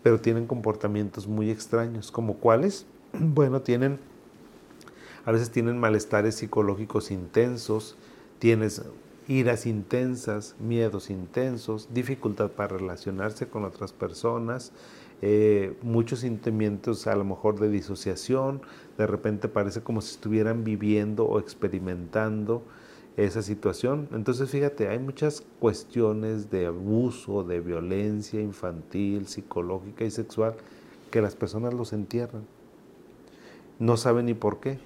pero 0.01 0.21
tienen 0.21 0.47
comportamientos 0.47 1.27
muy 1.27 1.51
extraños, 1.51 2.13
como 2.13 2.35
cuáles? 2.35 2.85
Bueno, 3.19 3.61
tienen, 3.61 3.99
a 5.25 5.31
veces 5.31 5.49
tienen 5.49 5.77
malestares 5.77 6.35
psicológicos 6.35 7.11
intensos, 7.11 7.95
tienes 8.39 8.81
iras 9.27 9.65
intensas, 9.65 10.55
miedos 10.59 11.09
intensos, 11.09 11.87
dificultad 11.93 12.51
para 12.51 12.77
relacionarse 12.77 13.47
con 13.47 13.63
otras 13.63 13.93
personas, 13.93 14.73
eh, 15.21 15.77
muchos 15.81 16.19
sentimientos 16.19 17.07
a 17.07 17.15
lo 17.15 17.23
mejor 17.23 17.57
de 17.59 17.69
disociación, 17.69 18.61
de 18.97 19.07
repente 19.07 19.47
parece 19.47 19.81
como 19.81 20.01
si 20.01 20.11
estuvieran 20.15 20.63
viviendo 20.63 21.25
o 21.25 21.39
experimentando 21.39 22.63
esa 23.15 23.41
situación. 23.41 24.09
Entonces 24.11 24.49
fíjate, 24.49 24.89
hay 24.89 24.99
muchas 24.99 25.41
cuestiones 25.59 26.51
de 26.51 26.65
abuso, 26.65 27.43
de 27.43 27.61
violencia 27.61 28.41
infantil, 28.41 29.27
psicológica 29.27 30.03
y 30.03 30.11
sexual 30.11 30.55
que 31.11 31.21
las 31.21 31.35
personas 31.35 31.73
los 31.73 31.93
entierran 31.93 32.43
no 33.79 33.97
sabe 33.97 34.23
ni 34.23 34.33
por 34.33 34.59
qué, 34.59 34.77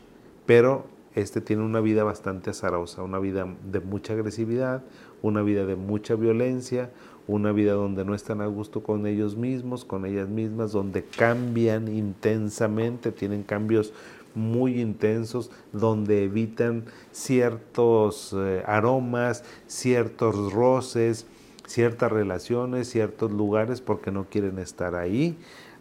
pero 0.45 0.85
este 1.15 1.41
tiene 1.41 1.63
una 1.63 1.79
vida 1.79 2.03
bastante 2.03 2.51
azarosa, 2.51 3.03
una 3.03 3.19
vida 3.19 3.47
de 3.71 3.79
mucha 3.79 4.13
agresividad, 4.13 4.83
una 5.21 5.41
vida 5.41 5.65
de 5.65 5.75
mucha 5.75 6.15
violencia, 6.15 6.91
una 7.27 7.51
vida 7.51 7.73
donde 7.73 8.05
no 8.05 8.15
están 8.15 8.41
a 8.41 8.47
gusto 8.47 8.81
con 8.81 9.05
ellos 9.05 9.35
mismos, 9.35 9.85
con 9.85 10.05
ellas 10.05 10.29
mismas, 10.29 10.71
donde 10.71 11.03
cambian 11.03 11.87
intensamente, 11.87 13.11
tienen 13.11 13.43
cambios 13.43 13.93
muy 14.35 14.79
intensos, 14.79 15.51
donde 15.73 16.23
evitan 16.23 16.85
ciertos 17.11 18.35
eh, 18.37 18.63
aromas, 18.65 19.43
ciertos 19.67 20.53
roces, 20.53 21.25
ciertas 21.67 22.11
relaciones, 22.11 22.89
ciertos 22.89 23.31
lugares 23.31 23.81
porque 23.81 24.11
no 24.11 24.25
quieren 24.25 24.57
estar 24.59 24.95
ahí 24.95 25.37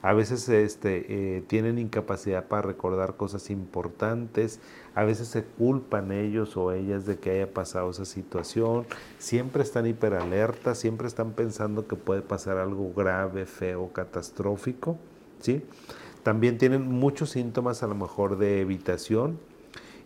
a 0.09 0.15
veces 0.15 0.49
este, 0.49 1.37
eh, 1.37 1.43
tienen 1.49 1.79
incapacidad 1.79 2.47
para 2.47 2.63
recordar 2.63 3.17
cosas 3.17 3.51
importantes, 3.51 4.59
a 4.95 5.05
veces 5.05 5.29
se 5.29 5.45
culpan 5.45 6.13
ellos 6.13 6.57
o 6.57 6.73
ellas 6.73 7.05
de 7.05 7.19
que 7.19 7.31
haya 7.31 7.53
pasado 7.53 7.91
esa 7.91 8.07
situación, 8.07 8.87
siempre 9.19 9.63
están 9.63 9.87
hiperalertas, 9.87 10.79
siempre 10.79 11.09
están 11.09 11.33
pensando 11.33 11.87
que 11.87 11.97
puede 11.97 12.23
pasar 12.23 12.57
algo 12.57 12.91
grave, 12.97 13.45
feo, 13.45 13.93
catastrófico, 13.93 14.97
¿sí? 15.41 15.63
También 16.23 16.57
tienen 16.57 16.91
muchos 16.91 17.29
síntomas 17.29 17.83
a 17.83 17.87
lo 17.87 17.95
mejor 17.95 18.39
de 18.39 18.63
evitación 18.63 19.39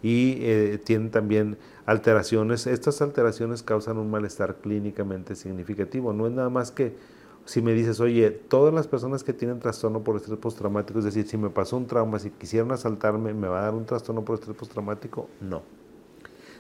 y 0.03 0.39
eh, 0.41 0.81
tienen 0.85 1.13
también 1.13 1.59
alteraciones. 1.87 2.67
Estas 2.67 3.03
alteraciones 3.03 3.63
causan 3.63 3.99
un 3.99 4.11
malestar 4.11 4.57
clínicamente 4.57 5.37
significativo. 5.37 6.13
No 6.13 6.27
es 6.27 6.33
nada 6.33 6.51
más 6.51 6.73
que 6.73 6.97
si 7.45 7.63
me 7.63 7.73
dices, 7.73 8.01
oye, 8.01 8.31
todas 8.31 8.73
las 8.73 8.87
personas 8.87 9.25
que 9.25 9.33
tienen 9.33 9.59
trastorno 9.59 10.03
por 10.03 10.17
estrés 10.17 10.39
postraumático, 10.39 10.99
es 10.99 11.05
decir, 11.05 11.27
si 11.27 11.37
me 11.37 11.51
pasó 11.51 11.77
un 11.77 11.87
trauma, 11.87 12.19
si 12.19 12.31
quisieran 12.31 12.71
asaltarme, 12.73 13.35
¿me 13.35 13.49
va 13.49 13.61
a 13.61 13.63
dar 13.65 13.75
un 13.75 13.85
trastorno 13.85 14.25
por 14.25 14.37
estrés 14.39 14.57
postraumático? 14.57 15.29
No. 15.41 15.63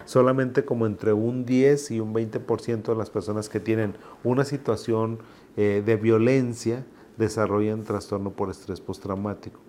Solamente 0.04 0.64
como 0.64 0.86
entre 0.86 1.12
un 1.12 1.44
10 1.44 1.92
y 1.92 2.00
un 2.00 2.12
20% 2.12 2.82
de 2.82 2.94
las 2.96 3.10
personas 3.10 3.48
que 3.48 3.60
tienen 3.60 3.94
una 4.24 4.44
situación 4.44 5.18
eh, 5.56 5.82
de 5.84 5.96
violencia 5.96 6.84
desarrollan 7.16 7.84
trastorno 7.84 8.32
por 8.32 8.50
estrés 8.50 8.80
postraumático 8.80 9.60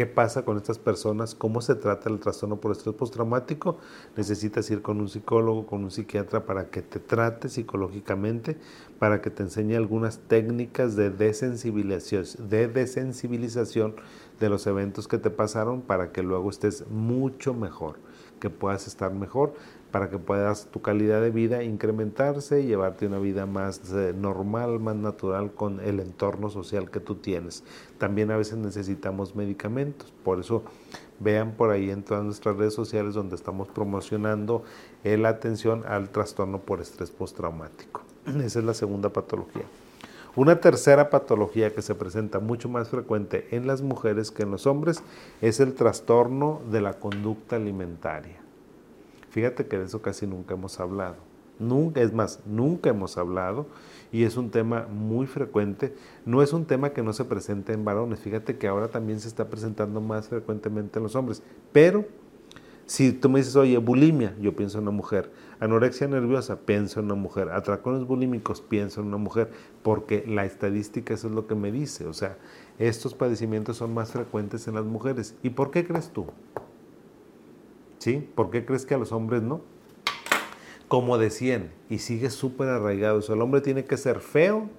qué 0.00 0.06
pasa 0.06 0.46
con 0.46 0.56
estas 0.56 0.78
personas, 0.78 1.34
cómo 1.34 1.60
se 1.60 1.74
trata 1.74 2.08
el 2.08 2.20
trastorno 2.20 2.56
por 2.58 2.72
estrés 2.72 2.94
postraumático. 2.94 3.76
Necesitas 4.16 4.70
ir 4.70 4.80
con 4.80 4.98
un 4.98 5.10
psicólogo, 5.10 5.66
con 5.66 5.84
un 5.84 5.90
psiquiatra 5.90 6.46
para 6.46 6.70
que 6.70 6.80
te 6.80 7.00
trate 7.00 7.50
psicológicamente, 7.50 8.56
para 8.98 9.20
que 9.20 9.28
te 9.28 9.42
enseñe 9.42 9.76
algunas 9.76 10.20
técnicas 10.20 10.96
de 10.96 11.10
desensibilización, 11.10 12.24
de 12.48 12.68
desensibilización 12.68 13.94
de 14.40 14.48
los 14.48 14.66
eventos 14.66 15.06
que 15.06 15.18
te 15.18 15.28
pasaron 15.28 15.82
para 15.82 16.12
que 16.12 16.22
luego 16.22 16.48
estés 16.48 16.88
mucho 16.88 17.52
mejor, 17.52 17.98
que 18.40 18.48
puedas 18.48 18.86
estar 18.86 19.12
mejor 19.12 19.52
para 19.90 20.10
que 20.10 20.18
puedas 20.18 20.66
tu 20.66 20.80
calidad 20.80 21.20
de 21.20 21.30
vida 21.30 21.62
incrementarse 21.62 22.60
y 22.60 22.66
llevarte 22.66 23.06
una 23.06 23.18
vida 23.18 23.46
más 23.46 23.80
eh, 23.92 24.14
normal, 24.16 24.80
más 24.80 24.96
natural 24.96 25.52
con 25.52 25.80
el 25.80 26.00
entorno 26.00 26.50
social 26.50 26.90
que 26.90 27.00
tú 27.00 27.16
tienes. 27.16 27.64
También 27.98 28.30
a 28.30 28.36
veces 28.36 28.58
necesitamos 28.58 29.34
medicamentos, 29.36 30.12
por 30.24 30.40
eso 30.40 30.62
vean 31.18 31.52
por 31.52 31.70
ahí 31.70 31.90
en 31.90 32.02
todas 32.02 32.24
nuestras 32.24 32.56
redes 32.56 32.74
sociales 32.74 33.14
donde 33.14 33.36
estamos 33.36 33.68
promocionando 33.68 34.64
la 35.04 35.28
atención 35.28 35.84
al 35.86 36.10
trastorno 36.10 36.60
por 36.60 36.80
estrés 36.80 37.10
postraumático. 37.10 38.02
Esa 38.26 38.58
es 38.58 38.64
la 38.64 38.74
segunda 38.74 39.10
patología. 39.10 39.64
Una 40.36 40.60
tercera 40.60 41.10
patología 41.10 41.74
que 41.74 41.82
se 41.82 41.96
presenta 41.96 42.38
mucho 42.38 42.68
más 42.68 42.88
frecuente 42.88 43.48
en 43.50 43.66
las 43.66 43.82
mujeres 43.82 44.30
que 44.30 44.44
en 44.44 44.52
los 44.52 44.66
hombres 44.66 45.02
es 45.40 45.58
el 45.58 45.74
trastorno 45.74 46.60
de 46.70 46.80
la 46.80 46.94
conducta 46.94 47.56
alimentaria. 47.56 48.39
Fíjate 49.30 49.66
que 49.66 49.78
de 49.78 49.84
eso 49.84 50.02
casi 50.02 50.26
nunca 50.26 50.54
hemos 50.54 50.78
hablado. 50.80 51.16
Nunca, 51.58 52.00
es 52.00 52.12
más, 52.12 52.40
nunca 52.46 52.90
hemos 52.90 53.18
hablado 53.18 53.66
y 54.10 54.24
es 54.24 54.36
un 54.36 54.50
tema 54.50 54.86
muy 54.90 55.26
frecuente. 55.26 55.94
No 56.24 56.42
es 56.42 56.52
un 56.52 56.64
tema 56.64 56.90
que 56.90 57.02
no 57.02 57.12
se 57.12 57.24
presente 57.24 57.72
en 57.72 57.84
varones. 57.84 58.20
Fíjate 58.20 58.56
que 58.56 58.66
ahora 58.66 58.88
también 58.88 59.20
se 59.20 59.28
está 59.28 59.48
presentando 59.48 60.00
más 60.00 60.28
frecuentemente 60.28 60.98
en 60.98 61.02
los 61.02 61.14
hombres. 61.14 61.42
Pero 61.72 62.06
si 62.86 63.12
tú 63.12 63.28
me 63.28 63.38
dices, 63.38 63.54
oye, 63.56 63.76
bulimia, 63.78 64.34
yo 64.40 64.56
pienso 64.56 64.78
en 64.78 64.82
una 64.82 64.90
mujer. 64.90 65.30
Anorexia 65.60 66.08
nerviosa, 66.08 66.60
pienso 66.60 66.98
en 66.98 67.06
una 67.06 67.14
mujer. 67.14 67.50
Atracones 67.50 68.04
bulímicos, 68.04 68.62
pienso 68.62 69.00
en 69.02 69.08
una 69.08 69.18
mujer. 69.18 69.50
Porque 69.82 70.24
la 70.26 70.44
estadística 70.46 71.14
eso 71.14 71.28
es 71.28 71.34
lo 71.34 71.46
que 71.46 71.54
me 71.54 71.70
dice. 71.70 72.06
O 72.06 72.14
sea, 72.14 72.38
estos 72.78 73.14
padecimientos 73.14 73.76
son 73.76 73.94
más 73.94 74.10
frecuentes 74.10 74.66
en 74.66 74.74
las 74.74 74.86
mujeres. 74.86 75.36
¿Y 75.42 75.50
por 75.50 75.70
qué 75.70 75.86
crees 75.86 76.10
tú? 76.10 76.26
¿Sí? 78.00 78.26
¿Por 78.34 78.50
qué 78.50 78.64
crees 78.64 78.86
que 78.86 78.94
a 78.94 78.98
los 78.98 79.12
hombres 79.12 79.42
no? 79.42 79.60
Como 80.88 81.18
decían, 81.18 81.70
y 81.90 81.98
sigue 81.98 82.30
súper 82.30 82.68
arraigado 82.68 83.18
eso, 83.18 83.34
el 83.34 83.42
hombre 83.42 83.60
tiene 83.60 83.84
que 83.84 83.98
ser 83.98 84.20
feo, 84.20 84.70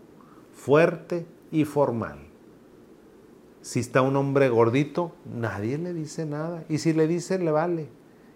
fuerte 0.53 1.27
y 1.51 1.65
formal. 1.65 2.17
Si 3.61 3.79
está 3.79 4.01
un 4.01 4.15
hombre 4.15 4.49
gordito, 4.49 5.13
nadie 5.31 5.77
le 5.77 5.93
dice 5.93 6.25
nada. 6.25 6.65
Y 6.67 6.79
si 6.79 6.93
le 6.93 7.07
dice, 7.07 7.37
le 7.37 7.51
vale. 7.51 7.89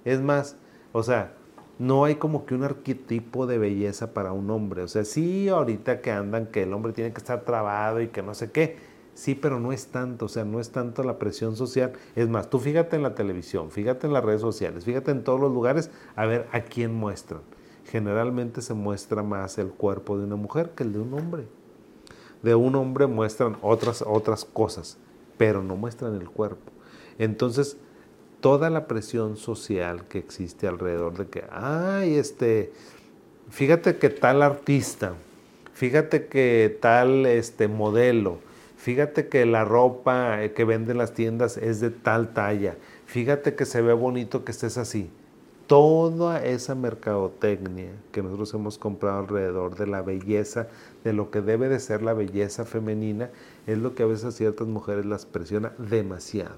Es 0.06 0.22
más, 0.22 0.56
o 0.94 1.02
sea, 1.02 1.34
no 1.80 2.06
hay 2.06 2.16
como 2.16 2.46
que 2.46 2.54
un 2.54 2.64
arquetipo 2.64 3.48
de 3.48 3.58
belleza 3.58 4.14
para 4.14 4.34
un 4.34 4.52
hombre. 4.52 4.84
O 4.84 4.88
sea, 4.88 5.04
sí, 5.04 5.50
ahorita 5.50 6.00
que 6.02 6.12
andan 6.12 6.46
que 6.46 6.62
el 6.62 6.74
hombre 6.74 6.94
tiene 6.94 7.12
que 7.12 7.18
estar 7.18 7.42
trabado 7.42 8.02
y 8.02 8.10
que 8.10 8.22
no 8.22 8.36
sé 8.36 8.52
qué. 8.52 8.78
Sí, 9.16 9.34
pero 9.34 9.62
no 9.62 9.72
es 9.72 9.88
tanto, 9.88 10.26
o 10.26 10.28
sea, 10.28 10.44
no 10.44 10.60
es 10.60 10.72
tanto 10.72 11.02
la 11.02 11.18
presión 11.18 11.56
social. 11.56 11.94
Es 12.18 12.28
más, 12.28 12.50
tú 12.50 12.60
fíjate 12.60 12.98
en 12.98 13.02
la 13.02 13.16
televisión, 13.16 13.72
fíjate 13.72 14.08
en 14.08 14.14
las 14.14 14.24
redes 14.26 14.42
sociales, 14.42 14.84
fíjate 14.84 15.12
en 15.12 15.24
todos 15.24 15.40
los 15.40 15.52
lugares 15.54 15.90
a 16.18 16.26
ver 16.26 16.48
a 16.52 16.62
quién 16.62 16.94
muestran. 16.94 17.42
Generalmente 17.86 18.62
se 18.62 18.74
muestra 18.74 19.24
más 19.24 19.58
el 19.58 19.70
cuerpo 19.70 20.18
de 20.18 20.26
una 20.26 20.36
mujer 20.36 20.72
que 20.76 20.84
el 20.84 20.92
de 20.94 21.00
un 21.00 21.14
hombre. 21.14 21.48
de 22.44 22.54
un 22.56 22.76
hombre 22.76 23.08
muestran 23.08 23.58
otras, 23.62 24.04
otras 24.06 24.46
cosas, 24.46 24.98
pero 25.38 25.64
no 25.64 25.76
muestran 25.76 26.14
el 26.16 26.30
cuerpo. 26.30 26.72
Entonces, 27.18 27.78
toda 28.42 28.70
la 28.70 28.86
presión 28.86 29.38
social 29.38 30.04
que 30.08 30.20
existe 30.20 30.68
alrededor 30.68 31.18
de 31.18 31.28
que, 31.28 31.46
ay, 31.50 32.16
este, 32.16 32.72
fíjate 33.50 33.98
que 33.98 34.10
tal 34.10 34.44
artista, 34.44 35.14
fíjate 35.74 36.28
que 36.28 36.78
tal 36.82 37.26
este 37.26 37.68
modelo, 37.68 38.40
fíjate 38.86 39.30
que 39.30 39.48
la 39.48 39.66
ropa 39.66 40.38
que 40.56 40.64
venden 40.64 41.00
las 41.00 41.16
tiendas 41.16 41.58
es 41.58 41.80
de 41.80 41.90
tal 41.90 42.36
talla, 42.36 42.76
fíjate 43.08 43.56
que 43.56 43.66
se 43.66 43.82
ve 43.82 43.94
bonito 43.94 44.46
que 44.46 44.52
estés 44.52 44.78
así 44.78 45.10
toda 45.66 46.46
esa 46.46 46.76
mercadotecnia 46.76 47.90
que 48.12 48.22
nosotros 48.22 48.54
hemos 48.54 48.78
comprado 48.78 49.18
alrededor 49.18 49.76
de 49.76 49.88
la 49.88 50.04
belleza, 50.04 50.68
de 51.04 51.14
lo 51.14 51.32
que 51.32 51.42
debe 51.42 51.68
de 51.68 51.80
ser 51.80 52.04
la 52.04 52.14
belleza 52.14 52.64
femenina, 52.66 53.32
es 53.66 53.80
lo 53.80 53.96
que 53.96 54.04
a 54.04 54.06
veces 54.06 54.36
ciertas 54.36 54.68
mujeres 54.68 55.08
las 55.08 55.26
presiona 55.26 55.74
demasiado. 55.80 56.58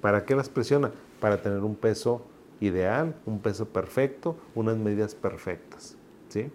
¿Para 0.00 0.24
qué 0.24 0.36
las 0.36 0.48
presiona? 0.48 0.92
Para 1.18 1.42
tener 1.42 1.64
un 1.64 1.74
peso 1.74 2.22
ideal, 2.60 3.16
un 3.26 3.40
peso 3.40 3.66
perfecto, 3.66 4.36
unas 4.54 4.76
medidas 4.76 5.16
perfectas. 5.16 5.96
¿sí? 6.28 6.48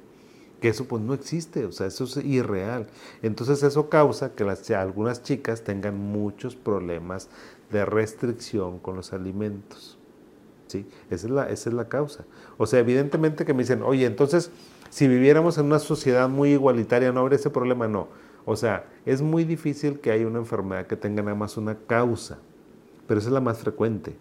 Que 0.62 0.70
eso 0.70 0.86
pues 0.86 1.04
no 1.04 1.14
existe, 1.14 1.66
o 1.66 1.72
sea, 1.72 1.88
eso 1.88 2.06
es 2.06 2.18
irreal. 2.18 2.88
Entonces 3.22 3.62
eso 3.62 3.90
causa 3.90 4.34
que 4.34 4.44
las, 4.44 4.70
algunas 4.72 5.22
chicas 5.22 5.64
tengan 5.64 5.98
muchos 5.98 6.56
problemas 6.56 7.30
de 7.72 7.86
restricción 7.86 8.80
con 8.80 8.96
los 8.96 9.14
alimentos. 9.14 9.98
¿sí? 10.68 10.86
Esa 11.10 11.28
es, 11.28 11.32
la, 11.32 11.50
esa 11.50 11.70
es 11.70 11.76
la 11.76 11.88
causa. 11.88 12.26
O 12.58 12.66
sea, 12.66 12.80
evidentemente 12.80 13.46
que 13.46 13.54
me 13.54 13.64
dicen, 13.64 13.84
oye, 13.84 14.06
entonces, 14.06 14.52
si 14.90 15.08
viviéramos 15.08 15.58
en 15.58 15.66
una 15.66 15.80
sociedad 15.80 16.30
muy 16.30 16.52
igualitaria, 16.52 17.12
¿no 17.12 17.22
habría 17.22 17.38
ese 17.38 17.50
problema? 17.50 17.88
No. 17.88 18.08
O 18.46 18.56
sea, 18.56 18.86
es 19.06 19.22
muy 19.22 19.44
difícil 19.44 20.00
que 20.00 20.12
haya 20.12 20.26
una 20.26 20.40
enfermedad 20.40 20.88
que 20.88 20.96
tenga 20.96 21.22
nada 21.22 21.36
más 21.36 21.58
una 21.58 21.76
causa, 21.76 22.38
pero 23.06 23.20
esa 23.20 23.30
es 23.30 23.34
la 23.34 23.42
más 23.42 23.58
frecuente. 23.58 24.16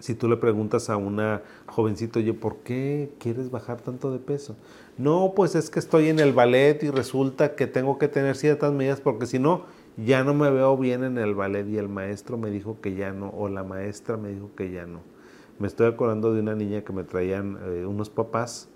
Si 0.00 0.14
tú 0.14 0.28
le 0.28 0.36
preguntas 0.36 0.90
a 0.90 0.96
una 0.96 1.42
jovencita, 1.66 2.20
oye, 2.20 2.32
¿por 2.32 2.58
qué 2.58 3.10
quieres 3.18 3.50
bajar 3.50 3.80
tanto 3.80 4.12
de 4.12 4.18
peso? 4.18 4.56
No, 4.96 5.32
pues 5.34 5.54
es 5.54 5.70
que 5.70 5.78
estoy 5.78 6.08
en 6.08 6.20
el 6.20 6.32
ballet 6.32 6.82
y 6.82 6.90
resulta 6.90 7.54
que 7.56 7.66
tengo 7.66 7.98
que 7.98 8.08
tener 8.08 8.36
ciertas 8.36 8.72
medidas 8.72 9.00
porque 9.00 9.26
si 9.26 9.38
no, 9.38 9.64
ya 9.96 10.22
no 10.22 10.34
me 10.34 10.50
veo 10.50 10.76
bien 10.76 11.02
en 11.02 11.18
el 11.18 11.34
ballet 11.34 11.68
y 11.68 11.78
el 11.78 11.88
maestro 11.88 12.38
me 12.38 12.50
dijo 12.50 12.80
que 12.80 12.94
ya 12.94 13.12
no, 13.12 13.30
o 13.30 13.48
la 13.48 13.64
maestra 13.64 14.16
me 14.16 14.30
dijo 14.30 14.50
que 14.56 14.70
ya 14.70 14.86
no. 14.86 15.00
Me 15.58 15.66
estoy 15.66 15.88
acordando 15.88 16.32
de 16.32 16.40
una 16.40 16.54
niña 16.54 16.82
que 16.82 16.92
me 16.92 17.02
traían 17.02 17.58
eh, 17.64 17.84
unos 17.84 18.08
papás, 18.08 18.68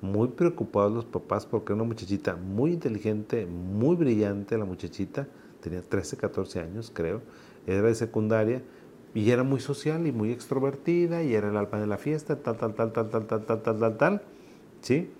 muy 0.00 0.28
preocupados 0.28 0.92
los 0.92 1.04
papás 1.04 1.46
porque 1.46 1.72
era 1.72 1.82
una 1.82 1.84
muchachita 1.84 2.36
muy 2.36 2.72
inteligente, 2.72 3.46
muy 3.46 3.96
brillante 3.96 4.56
la 4.56 4.64
muchachita, 4.64 5.26
tenía 5.60 5.82
13, 5.82 6.16
14 6.16 6.60
años 6.60 6.92
creo, 6.94 7.22
era 7.66 7.82
de 7.82 7.94
secundaria 7.94 8.62
y 9.14 9.30
era 9.30 9.42
muy 9.42 9.60
social 9.60 10.06
y 10.06 10.12
muy 10.12 10.30
extrovertida 10.30 11.22
y 11.22 11.34
era 11.34 11.50
el 11.50 11.56
alma 11.56 11.80
de 11.80 11.86
la 11.86 11.98
fiesta, 11.98 12.36
tal, 12.36 12.56
tal, 12.56 12.74
tal, 12.74 12.92
tal, 12.92 13.08
tal, 13.10 13.26
tal, 13.26 13.44
tal, 13.44 13.62
tal, 13.62 13.78
tal, 13.78 13.96
tal, 13.96 14.22
¿sí? 14.80 15.10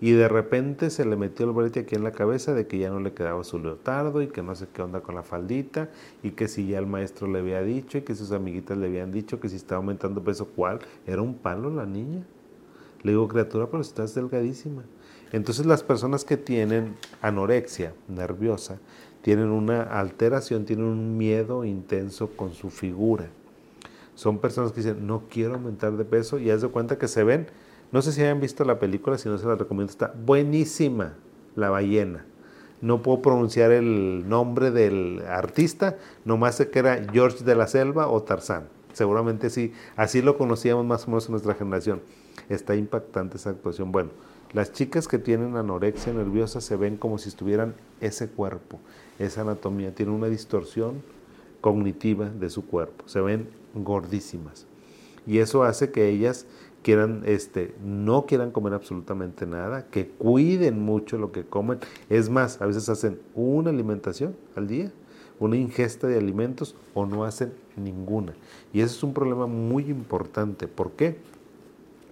y 0.00 0.12
de 0.12 0.28
repente 0.28 0.88
se 0.88 1.04
le 1.04 1.14
metió 1.14 1.46
el 1.46 1.52
brete 1.52 1.80
aquí 1.80 1.94
en 1.94 2.04
la 2.04 2.12
cabeza 2.12 2.54
de 2.54 2.66
que 2.66 2.78
ya 2.78 2.88
no 2.88 3.00
le 3.00 3.12
quedaba 3.12 3.44
su 3.44 3.58
leotardo 3.58 4.22
y 4.22 4.28
que 4.28 4.42
no 4.42 4.54
sé 4.54 4.66
qué 4.72 4.80
onda 4.80 5.00
con 5.00 5.14
la 5.14 5.22
faldita 5.22 5.90
y 6.22 6.30
que 6.30 6.48
si 6.48 6.66
ya 6.66 6.78
el 6.78 6.86
maestro 6.86 7.28
le 7.28 7.40
había 7.40 7.60
dicho 7.60 7.98
y 7.98 8.02
que 8.02 8.14
sus 8.14 8.32
amiguitas 8.32 8.78
le 8.78 8.86
habían 8.86 9.12
dicho 9.12 9.38
que 9.40 9.50
si 9.50 9.56
estaba 9.56 9.76
aumentando 9.78 10.24
peso, 10.24 10.48
¿cuál? 10.56 10.80
Era 11.06 11.20
un 11.20 11.34
palo 11.34 11.70
la 11.70 11.84
niña. 11.84 12.24
Le 13.02 13.12
digo, 13.12 13.28
criatura, 13.28 13.66
pero 13.66 13.82
estás 13.82 14.14
delgadísima. 14.14 14.84
Entonces 15.32 15.66
las 15.66 15.82
personas 15.82 16.24
que 16.24 16.38
tienen 16.38 16.96
anorexia 17.20 17.92
nerviosa 18.08 18.78
tienen 19.22 19.50
una 19.50 19.82
alteración, 19.82 20.64
tienen 20.64 20.86
un 20.86 21.16
miedo 21.16 21.64
intenso 21.64 22.30
con 22.30 22.52
su 22.52 22.70
figura. 22.70 23.26
Son 24.14 24.38
personas 24.38 24.72
que 24.72 24.80
dicen, 24.80 25.06
no 25.06 25.24
quiero 25.30 25.54
aumentar 25.54 25.92
de 25.96 26.04
peso 26.04 26.38
y 26.38 26.50
haz 26.50 26.62
de 26.62 26.68
cuenta 26.68 26.98
que 26.98 27.08
se 27.08 27.24
ven 27.24 27.46
no 27.92 28.02
sé 28.02 28.12
si 28.12 28.22
hayan 28.22 28.40
visto 28.40 28.64
la 28.64 28.78
película, 28.78 29.18
si 29.18 29.28
no 29.28 29.36
se 29.36 29.46
la 29.46 29.56
recomiendo. 29.56 29.90
Está 29.90 30.14
buenísima, 30.24 31.14
La 31.56 31.70
ballena. 31.70 32.24
No 32.80 33.02
puedo 33.02 33.20
pronunciar 33.20 33.72
el 33.72 34.28
nombre 34.28 34.70
del 34.70 35.22
artista, 35.28 35.98
nomás 36.24 36.54
sé 36.54 36.70
que 36.70 36.78
era 36.78 37.04
George 37.12 37.44
de 37.44 37.54
la 37.54 37.66
Selva 37.66 38.08
o 38.08 38.22
Tarzán. 38.22 38.68
Seguramente 38.94 39.50
sí, 39.50 39.74
así 39.96 40.22
lo 40.22 40.38
conocíamos 40.38 40.86
más 40.86 41.04
o 41.04 41.08
menos 41.08 41.26
en 41.26 41.32
nuestra 41.32 41.54
generación. 41.54 42.00
Está 42.48 42.76
impactante 42.76 43.36
esa 43.36 43.50
actuación. 43.50 43.92
Bueno, 43.92 44.10
las 44.52 44.72
chicas 44.72 45.06
que 45.06 45.18
tienen 45.18 45.56
anorexia 45.56 46.12
nerviosa 46.12 46.60
se 46.60 46.76
ven 46.76 46.96
como 46.96 47.18
si 47.18 47.28
estuvieran 47.28 47.74
ese 48.00 48.28
cuerpo, 48.28 48.80
esa 49.18 49.42
anatomía. 49.42 49.94
Tienen 49.94 50.14
una 50.14 50.26
distorsión 50.28 51.02
cognitiva 51.60 52.28
de 52.28 52.50
su 52.50 52.66
cuerpo. 52.66 53.06
Se 53.06 53.20
ven 53.20 53.48
gordísimas. 53.74 54.66
Y 55.26 55.38
eso 55.38 55.62
hace 55.62 55.92
que 55.92 56.08
ellas 56.08 56.46
quieran, 56.82 57.22
este, 57.26 57.74
no 57.84 58.26
quieran 58.26 58.50
comer 58.50 58.74
absolutamente 58.74 59.46
nada, 59.46 59.86
que 59.86 60.08
cuiden 60.08 60.80
mucho 60.80 61.18
lo 61.18 61.30
que 61.32 61.44
comen. 61.44 61.78
Es 62.08 62.30
más, 62.30 62.60
a 62.60 62.66
veces 62.66 62.88
hacen 62.88 63.20
una 63.34 63.70
alimentación 63.70 64.34
al 64.56 64.66
día, 64.66 64.90
una 65.38 65.56
ingesta 65.56 66.06
de 66.06 66.18
alimentos 66.18 66.74
o 66.94 67.06
no 67.06 67.24
hacen 67.24 67.52
ninguna. 67.76 68.34
Y 68.72 68.80
ese 68.80 68.96
es 68.96 69.02
un 69.02 69.14
problema 69.14 69.46
muy 69.46 69.84
importante. 69.84 70.68
¿Por 70.68 70.92
qué? 70.92 71.18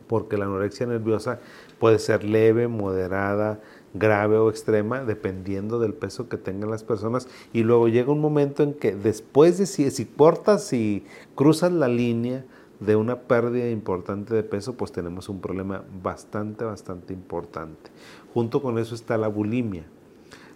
Porque 0.06 0.38
la 0.38 0.46
anorexia 0.46 0.86
nerviosa 0.86 1.40
puede 1.78 1.98
ser 1.98 2.24
leve, 2.24 2.68
moderada, 2.68 3.60
grave 3.94 4.36
o 4.36 4.50
extrema, 4.50 5.04
dependiendo 5.04 5.78
del 5.78 5.94
peso 5.94 6.28
que 6.28 6.36
tengan 6.36 6.70
las 6.70 6.84
personas. 6.84 7.28
Y 7.52 7.62
luego 7.62 7.88
llega 7.88 8.12
un 8.12 8.20
momento 8.20 8.62
en 8.62 8.74
que 8.74 8.94
después 8.94 9.58
de 9.58 9.66
si, 9.66 9.90
si 9.90 10.04
cortas, 10.04 10.64
si 10.64 11.04
cruzas 11.34 11.72
la 11.72 11.88
línea, 11.88 12.44
de 12.80 12.96
una 12.96 13.22
pérdida 13.22 13.68
importante 13.70 14.34
de 14.34 14.42
peso, 14.42 14.74
pues 14.74 14.92
tenemos 14.92 15.28
un 15.28 15.40
problema 15.40 15.84
bastante, 16.02 16.64
bastante 16.64 17.12
importante. 17.12 17.90
Junto 18.32 18.62
con 18.62 18.78
eso 18.78 18.94
está 18.94 19.18
la 19.18 19.28
bulimia. 19.28 19.84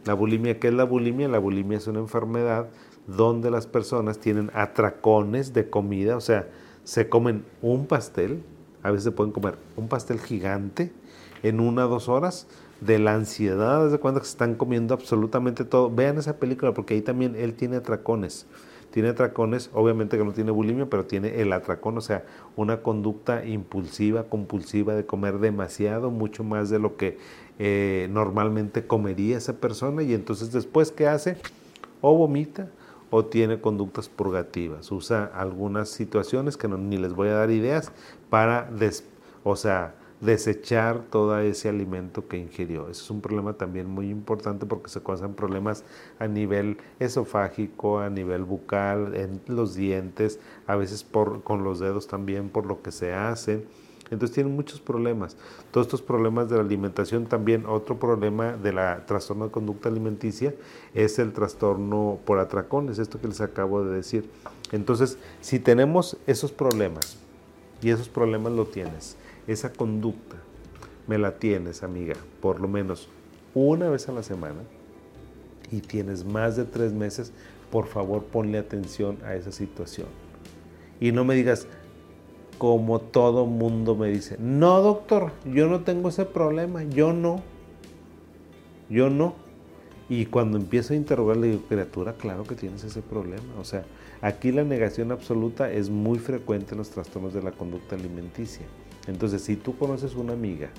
La 0.04 0.14
bulimia, 0.14 0.58
¿qué 0.58 0.68
es 0.68 0.74
la 0.74 0.84
bulimia? 0.84 1.28
La 1.28 1.38
bulimia 1.38 1.78
es 1.78 1.86
una 1.86 2.00
enfermedad 2.00 2.68
donde 3.06 3.50
las 3.50 3.66
personas 3.66 4.18
tienen 4.18 4.50
atracones 4.54 5.52
de 5.52 5.68
comida, 5.68 6.16
o 6.16 6.20
sea, 6.20 6.48
se 6.84 7.08
comen 7.08 7.44
un 7.60 7.86
pastel, 7.86 8.42
a 8.82 8.90
veces 8.90 9.12
pueden 9.12 9.32
comer 9.32 9.56
un 9.76 9.88
pastel 9.88 10.20
gigante 10.20 10.92
en 11.42 11.60
una 11.60 11.86
o 11.86 11.88
dos 11.88 12.08
horas 12.08 12.46
de 12.80 12.98
la 12.98 13.14
ansiedad, 13.14 13.84
desde 13.84 13.98
cuando 13.98 14.20
se 14.20 14.30
están 14.30 14.54
comiendo 14.54 14.94
absolutamente 14.94 15.64
todo. 15.64 15.90
Vean 15.90 16.18
esa 16.18 16.38
película 16.38 16.72
porque 16.74 16.94
ahí 16.94 17.02
también 17.02 17.36
él 17.36 17.54
tiene 17.54 17.76
atracones 17.76 18.46
tiene 18.92 19.08
atracones, 19.08 19.70
obviamente 19.72 20.16
que 20.16 20.24
no 20.24 20.32
tiene 20.32 20.52
bulimia, 20.52 20.86
pero 20.86 21.06
tiene 21.06 21.40
el 21.40 21.52
atracón, 21.52 21.98
o 21.98 22.00
sea, 22.00 22.24
una 22.56 22.82
conducta 22.82 23.44
impulsiva, 23.44 24.24
compulsiva 24.24 24.94
de 24.94 25.06
comer 25.06 25.38
demasiado, 25.38 26.10
mucho 26.10 26.44
más 26.44 26.70
de 26.70 26.78
lo 26.78 26.96
que 26.96 27.18
eh, 27.58 28.08
normalmente 28.12 28.86
comería 28.86 29.38
esa 29.38 29.54
persona 29.54 30.02
y 30.02 30.14
entonces 30.14 30.52
después, 30.52 30.92
¿qué 30.92 31.08
hace? 31.08 31.38
O 32.02 32.16
vomita 32.16 32.68
o 33.10 33.24
tiene 33.24 33.60
conductas 33.60 34.08
purgativas, 34.08 34.92
usa 34.92 35.24
algunas 35.24 35.88
situaciones 35.88 36.56
que 36.56 36.68
no, 36.68 36.76
ni 36.76 36.98
les 36.98 37.14
voy 37.14 37.28
a 37.28 37.34
dar 37.34 37.50
ideas 37.50 37.92
para, 38.30 38.70
o 39.42 39.56
sea, 39.56 39.94
desechar 40.22 41.02
todo 41.10 41.36
ese 41.40 41.68
alimento 41.68 42.28
que 42.28 42.38
ingirió. 42.38 42.88
Eso 42.88 43.02
es 43.02 43.10
un 43.10 43.20
problema 43.20 43.54
también 43.54 43.88
muy 43.88 44.08
importante 44.08 44.66
porque 44.66 44.88
se 44.88 45.02
causan 45.02 45.34
problemas 45.34 45.84
a 46.20 46.28
nivel 46.28 46.78
esofágico, 47.00 47.98
a 47.98 48.08
nivel 48.08 48.44
bucal, 48.44 49.16
en 49.16 49.40
los 49.48 49.74
dientes, 49.74 50.38
a 50.68 50.76
veces 50.76 51.02
por, 51.02 51.42
con 51.42 51.64
los 51.64 51.80
dedos 51.80 52.06
también 52.06 52.50
por 52.50 52.66
lo 52.66 52.82
que 52.82 52.92
se 52.92 53.12
hace. 53.12 53.66
Entonces 54.12 54.34
tienen 54.34 54.54
muchos 54.54 54.80
problemas. 54.80 55.36
Todos 55.72 55.88
estos 55.88 56.02
problemas 56.02 56.48
de 56.48 56.56
la 56.56 56.62
alimentación 56.62 57.26
también, 57.26 57.66
otro 57.66 57.98
problema 57.98 58.52
de 58.52 58.72
la 58.72 59.04
trastorno 59.06 59.46
de 59.46 59.50
conducta 59.50 59.88
alimenticia 59.88 60.54
es 60.94 61.18
el 61.18 61.32
trastorno 61.32 62.20
por 62.24 62.38
atracones, 62.38 62.98
esto 62.98 63.20
que 63.20 63.26
les 63.26 63.40
acabo 63.40 63.84
de 63.84 63.96
decir. 63.96 64.30
Entonces, 64.70 65.18
si 65.40 65.58
tenemos 65.58 66.16
esos 66.26 66.52
problemas, 66.52 67.18
y 67.82 67.90
esos 67.90 68.08
problemas 68.08 68.52
lo 68.52 68.64
tienes, 68.64 69.16
esa 69.46 69.72
conducta 69.72 70.36
me 71.06 71.18
la 71.18 71.38
tienes, 71.38 71.82
amiga, 71.82 72.14
por 72.40 72.60
lo 72.60 72.68
menos 72.68 73.08
una 73.54 73.88
vez 73.88 74.08
a 74.08 74.12
la 74.12 74.22
semana 74.22 74.60
y 75.70 75.80
tienes 75.80 76.24
más 76.24 76.56
de 76.56 76.64
tres 76.64 76.92
meses, 76.92 77.32
por 77.70 77.86
favor 77.86 78.24
ponle 78.24 78.58
atención 78.58 79.18
a 79.24 79.34
esa 79.34 79.52
situación. 79.52 80.06
Y 81.00 81.12
no 81.12 81.24
me 81.24 81.34
digas, 81.34 81.66
como 82.58 83.00
todo 83.00 83.46
mundo 83.46 83.96
me 83.96 84.08
dice, 84.08 84.36
no 84.38 84.80
doctor, 84.82 85.32
yo 85.44 85.68
no 85.68 85.80
tengo 85.80 86.10
ese 86.10 86.24
problema, 86.24 86.84
yo 86.84 87.12
no, 87.12 87.42
yo 88.88 89.10
no. 89.10 89.34
Y 90.08 90.26
cuando 90.26 90.58
empiezo 90.58 90.92
a 90.92 90.96
interrogarle, 90.96 91.48
digo, 91.48 91.62
criatura, 91.68 92.12
claro 92.12 92.44
que 92.44 92.54
tienes 92.54 92.84
ese 92.84 93.00
problema. 93.00 93.54
O 93.58 93.64
sea, 93.64 93.84
aquí 94.20 94.52
la 94.52 94.62
negación 94.62 95.10
absoluta 95.10 95.72
es 95.72 95.88
muy 95.88 96.18
frecuente 96.18 96.72
en 96.72 96.78
los 96.78 96.90
trastornos 96.90 97.32
de 97.32 97.42
la 97.42 97.52
conducta 97.52 97.96
alimenticia. 97.96 98.66
Entonces, 99.06 99.42
si 99.42 99.56
tú 99.56 99.76
conoces 99.76 100.14
una 100.14 100.32
amiga 100.32 100.70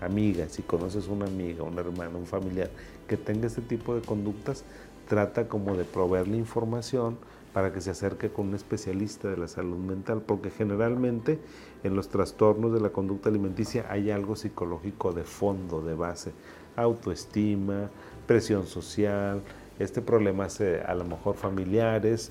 amiga, 0.00 0.48
si 0.48 0.62
conoces 0.62 1.08
una 1.08 1.26
amiga, 1.26 1.62
una 1.62 1.80
hermana, 1.80 2.16
un 2.16 2.26
familiar 2.26 2.70
que 3.06 3.16
tenga 3.16 3.46
este 3.46 3.62
tipo 3.62 3.94
de 3.94 4.02
conductas, 4.02 4.64
trata 5.08 5.48
como 5.48 5.76
de 5.76 5.84
proveerle 5.84 6.36
información 6.36 7.16
para 7.52 7.72
que 7.72 7.80
se 7.80 7.90
acerque 7.90 8.30
con 8.30 8.48
un 8.48 8.54
especialista 8.54 9.28
de 9.28 9.38
la 9.38 9.48
salud 9.48 9.78
mental, 9.78 10.22
porque 10.24 10.50
generalmente 10.50 11.38
en 11.82 11.96
los 11.96 12.08
trastornos 12.08 12.72
de 12.72 12.80
la 12.80 12.90
conducta 12.90 13.30
alimenticia 13.30 13.86
hay 13.88 14.10
algo 14.10 14.36
psicológico 14.36 15.12
de 15.12 15.24
fondo, 15.24 15.80
de 15.80 15.94
base, 15.94 16.32
autoestima, 16.76 17.90
presión 18.26 18.66
social, 18.66 19.42
este 19.78 20.02
problemas 20.02 20.60
a 20.60 20.94
lo 20.94 21.04
mejor 21.04 21.36
familiares, 21.36 22.30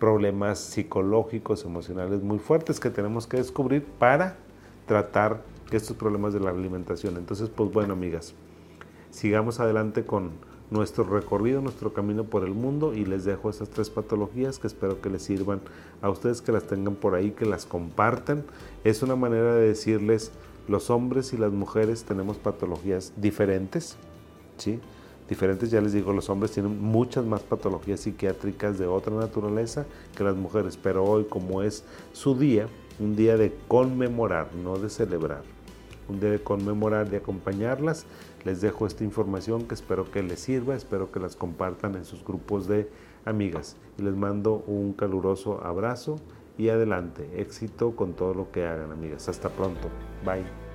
problemas 0.00 0.58
psicológicos, 0.58 1.64
emocionales 1.64 2.22
muy 2.22 2.38
fuertes 2.38 2.80
que 2.80 2.90
tenemos 2.90 3.26
que 3.26 3.36
descubrir 3.36 3.84
para 3.84 4.36
tratar 4.86 5.42
estos 5.70 5.96
problemas 5.96 6.32
de 6.32 6.40
la 6.40 6.50
alimentación. 6.50 7.16
Entonces, 7.16 7.50
pues 7.54 7.72
bueno, 7.72 7.92
amigas, 7.92 8.34
sigamos 9.10 9.60
adelante 9.60 10.04
con 10.04 10.30
nuestro 10.70 11.04
recorrido, 11.04 11.60
nuestro 11.60 11.92
camino 11.92 12.24
por 12.24 12.44
el 12.44 12.52
mundo 12.52 12.92
y 12.92 13.04
les 13.04 13.24
dejo 13.24 13.50
estas 13.50 13.70
tres 13.70 13.88
patologías 13.90 14.58
que 14.58 14.66
espero 14.66 15.00
que 15.00 15.10
les 15.10 15.22
sirvan 15.22 15.60
a 16.02 16.10
ustedes, 16.10 16.42
que 16.42 16.52
las 16.52 16.64
tengan 16.64 16.96
por 16.96 17.14
ahí, 17.14 17.30
que 17.30 17.46
las 17.46 17.66
compartan. 17.66 18.44
Es 18.84 19.02
una 19.02 19.16
manera 19.16 19.54
de 19.54 19.68
decirles, 19.68 20.32
los 20.68 20.90
hombres 20.90 21.32
y 21.32 21.36
las 21.36 21.52
mujeres 21.52 22.04
tenemos 22.04 22.36
patologías 22.38 23.12
diferentes, 23.16 23.96
¿sí? 24.56 24.80
Diferentes, 25.28 25.70
ya 25.70 25.80
les 25.80 25.92
digo, 25.92 26.12
los 26.12 26.30
hombres 26.30 26.52
tienen 26.52 26.80
muchas 26.80 27.24
más 27.24 27.42
patologías 27.42 28.00
psiquiátricas 28.00 28.78
de 28.78 28.86
otra 28.86 29.14
naturaleza 29.14 29.84
que 30.16 30.22
las 30.22 30.36
mujeres, 30.36 30.76
pero 30.80 31.04
hoy 31.04 31.24
como 31.24 31.62
es 31.62 31.84
su 32.12 32.36
día, 32.36 32.68
un 32.98 33.16
día 33.16 33.36
de 33.36 33.54
conmemorar, 33.68 34.48
no 34.54 34.78
de 34.78 34.88
celebrar, 34.88 35.42
un 36.08 36.20
día 36.20 36.30
de 36.30 36.40
conmemorar, 36.40 37.10
de 37.10 37.18
acompañarlas, 37.18 38.06
les 38.44 38.60
dejo 38.60 38.86
esta 38.86 39.04
información 39.04 39.66
que 39.66 39.74
espero 39.74 40.10
que 40.10 40.22
les 40.22 40.40
sirva, 40.40 40.76
espero 40.76 41.10
que 41.10 41.20
las 41.20 41.36
compartan 41.36 41.96
en 41.96 42.04
sus 42.04 42.24
grupos 42.24 42.68
de 42.68 42.88
amigas 43.24 43.76
y 43.98 44.02
les 44.02 44.14
mando 44.14 44.62
un 44.66 44.92
caluroso 44.92 45.64
abrazo 45.64 46.16
y 46.56 46.68
adelante, 46.68 47.28
éxito 47.36 47.96
con 47.96 48.14
todo 48.14 48.34
lo 48.34 48.50
que 48.50 48.64
hagan 48.64 48.92
amigas. 48.92 49.28
Hasta 49.28 49.50
pronto, 49.50 49.88
bye. 50.24 50.65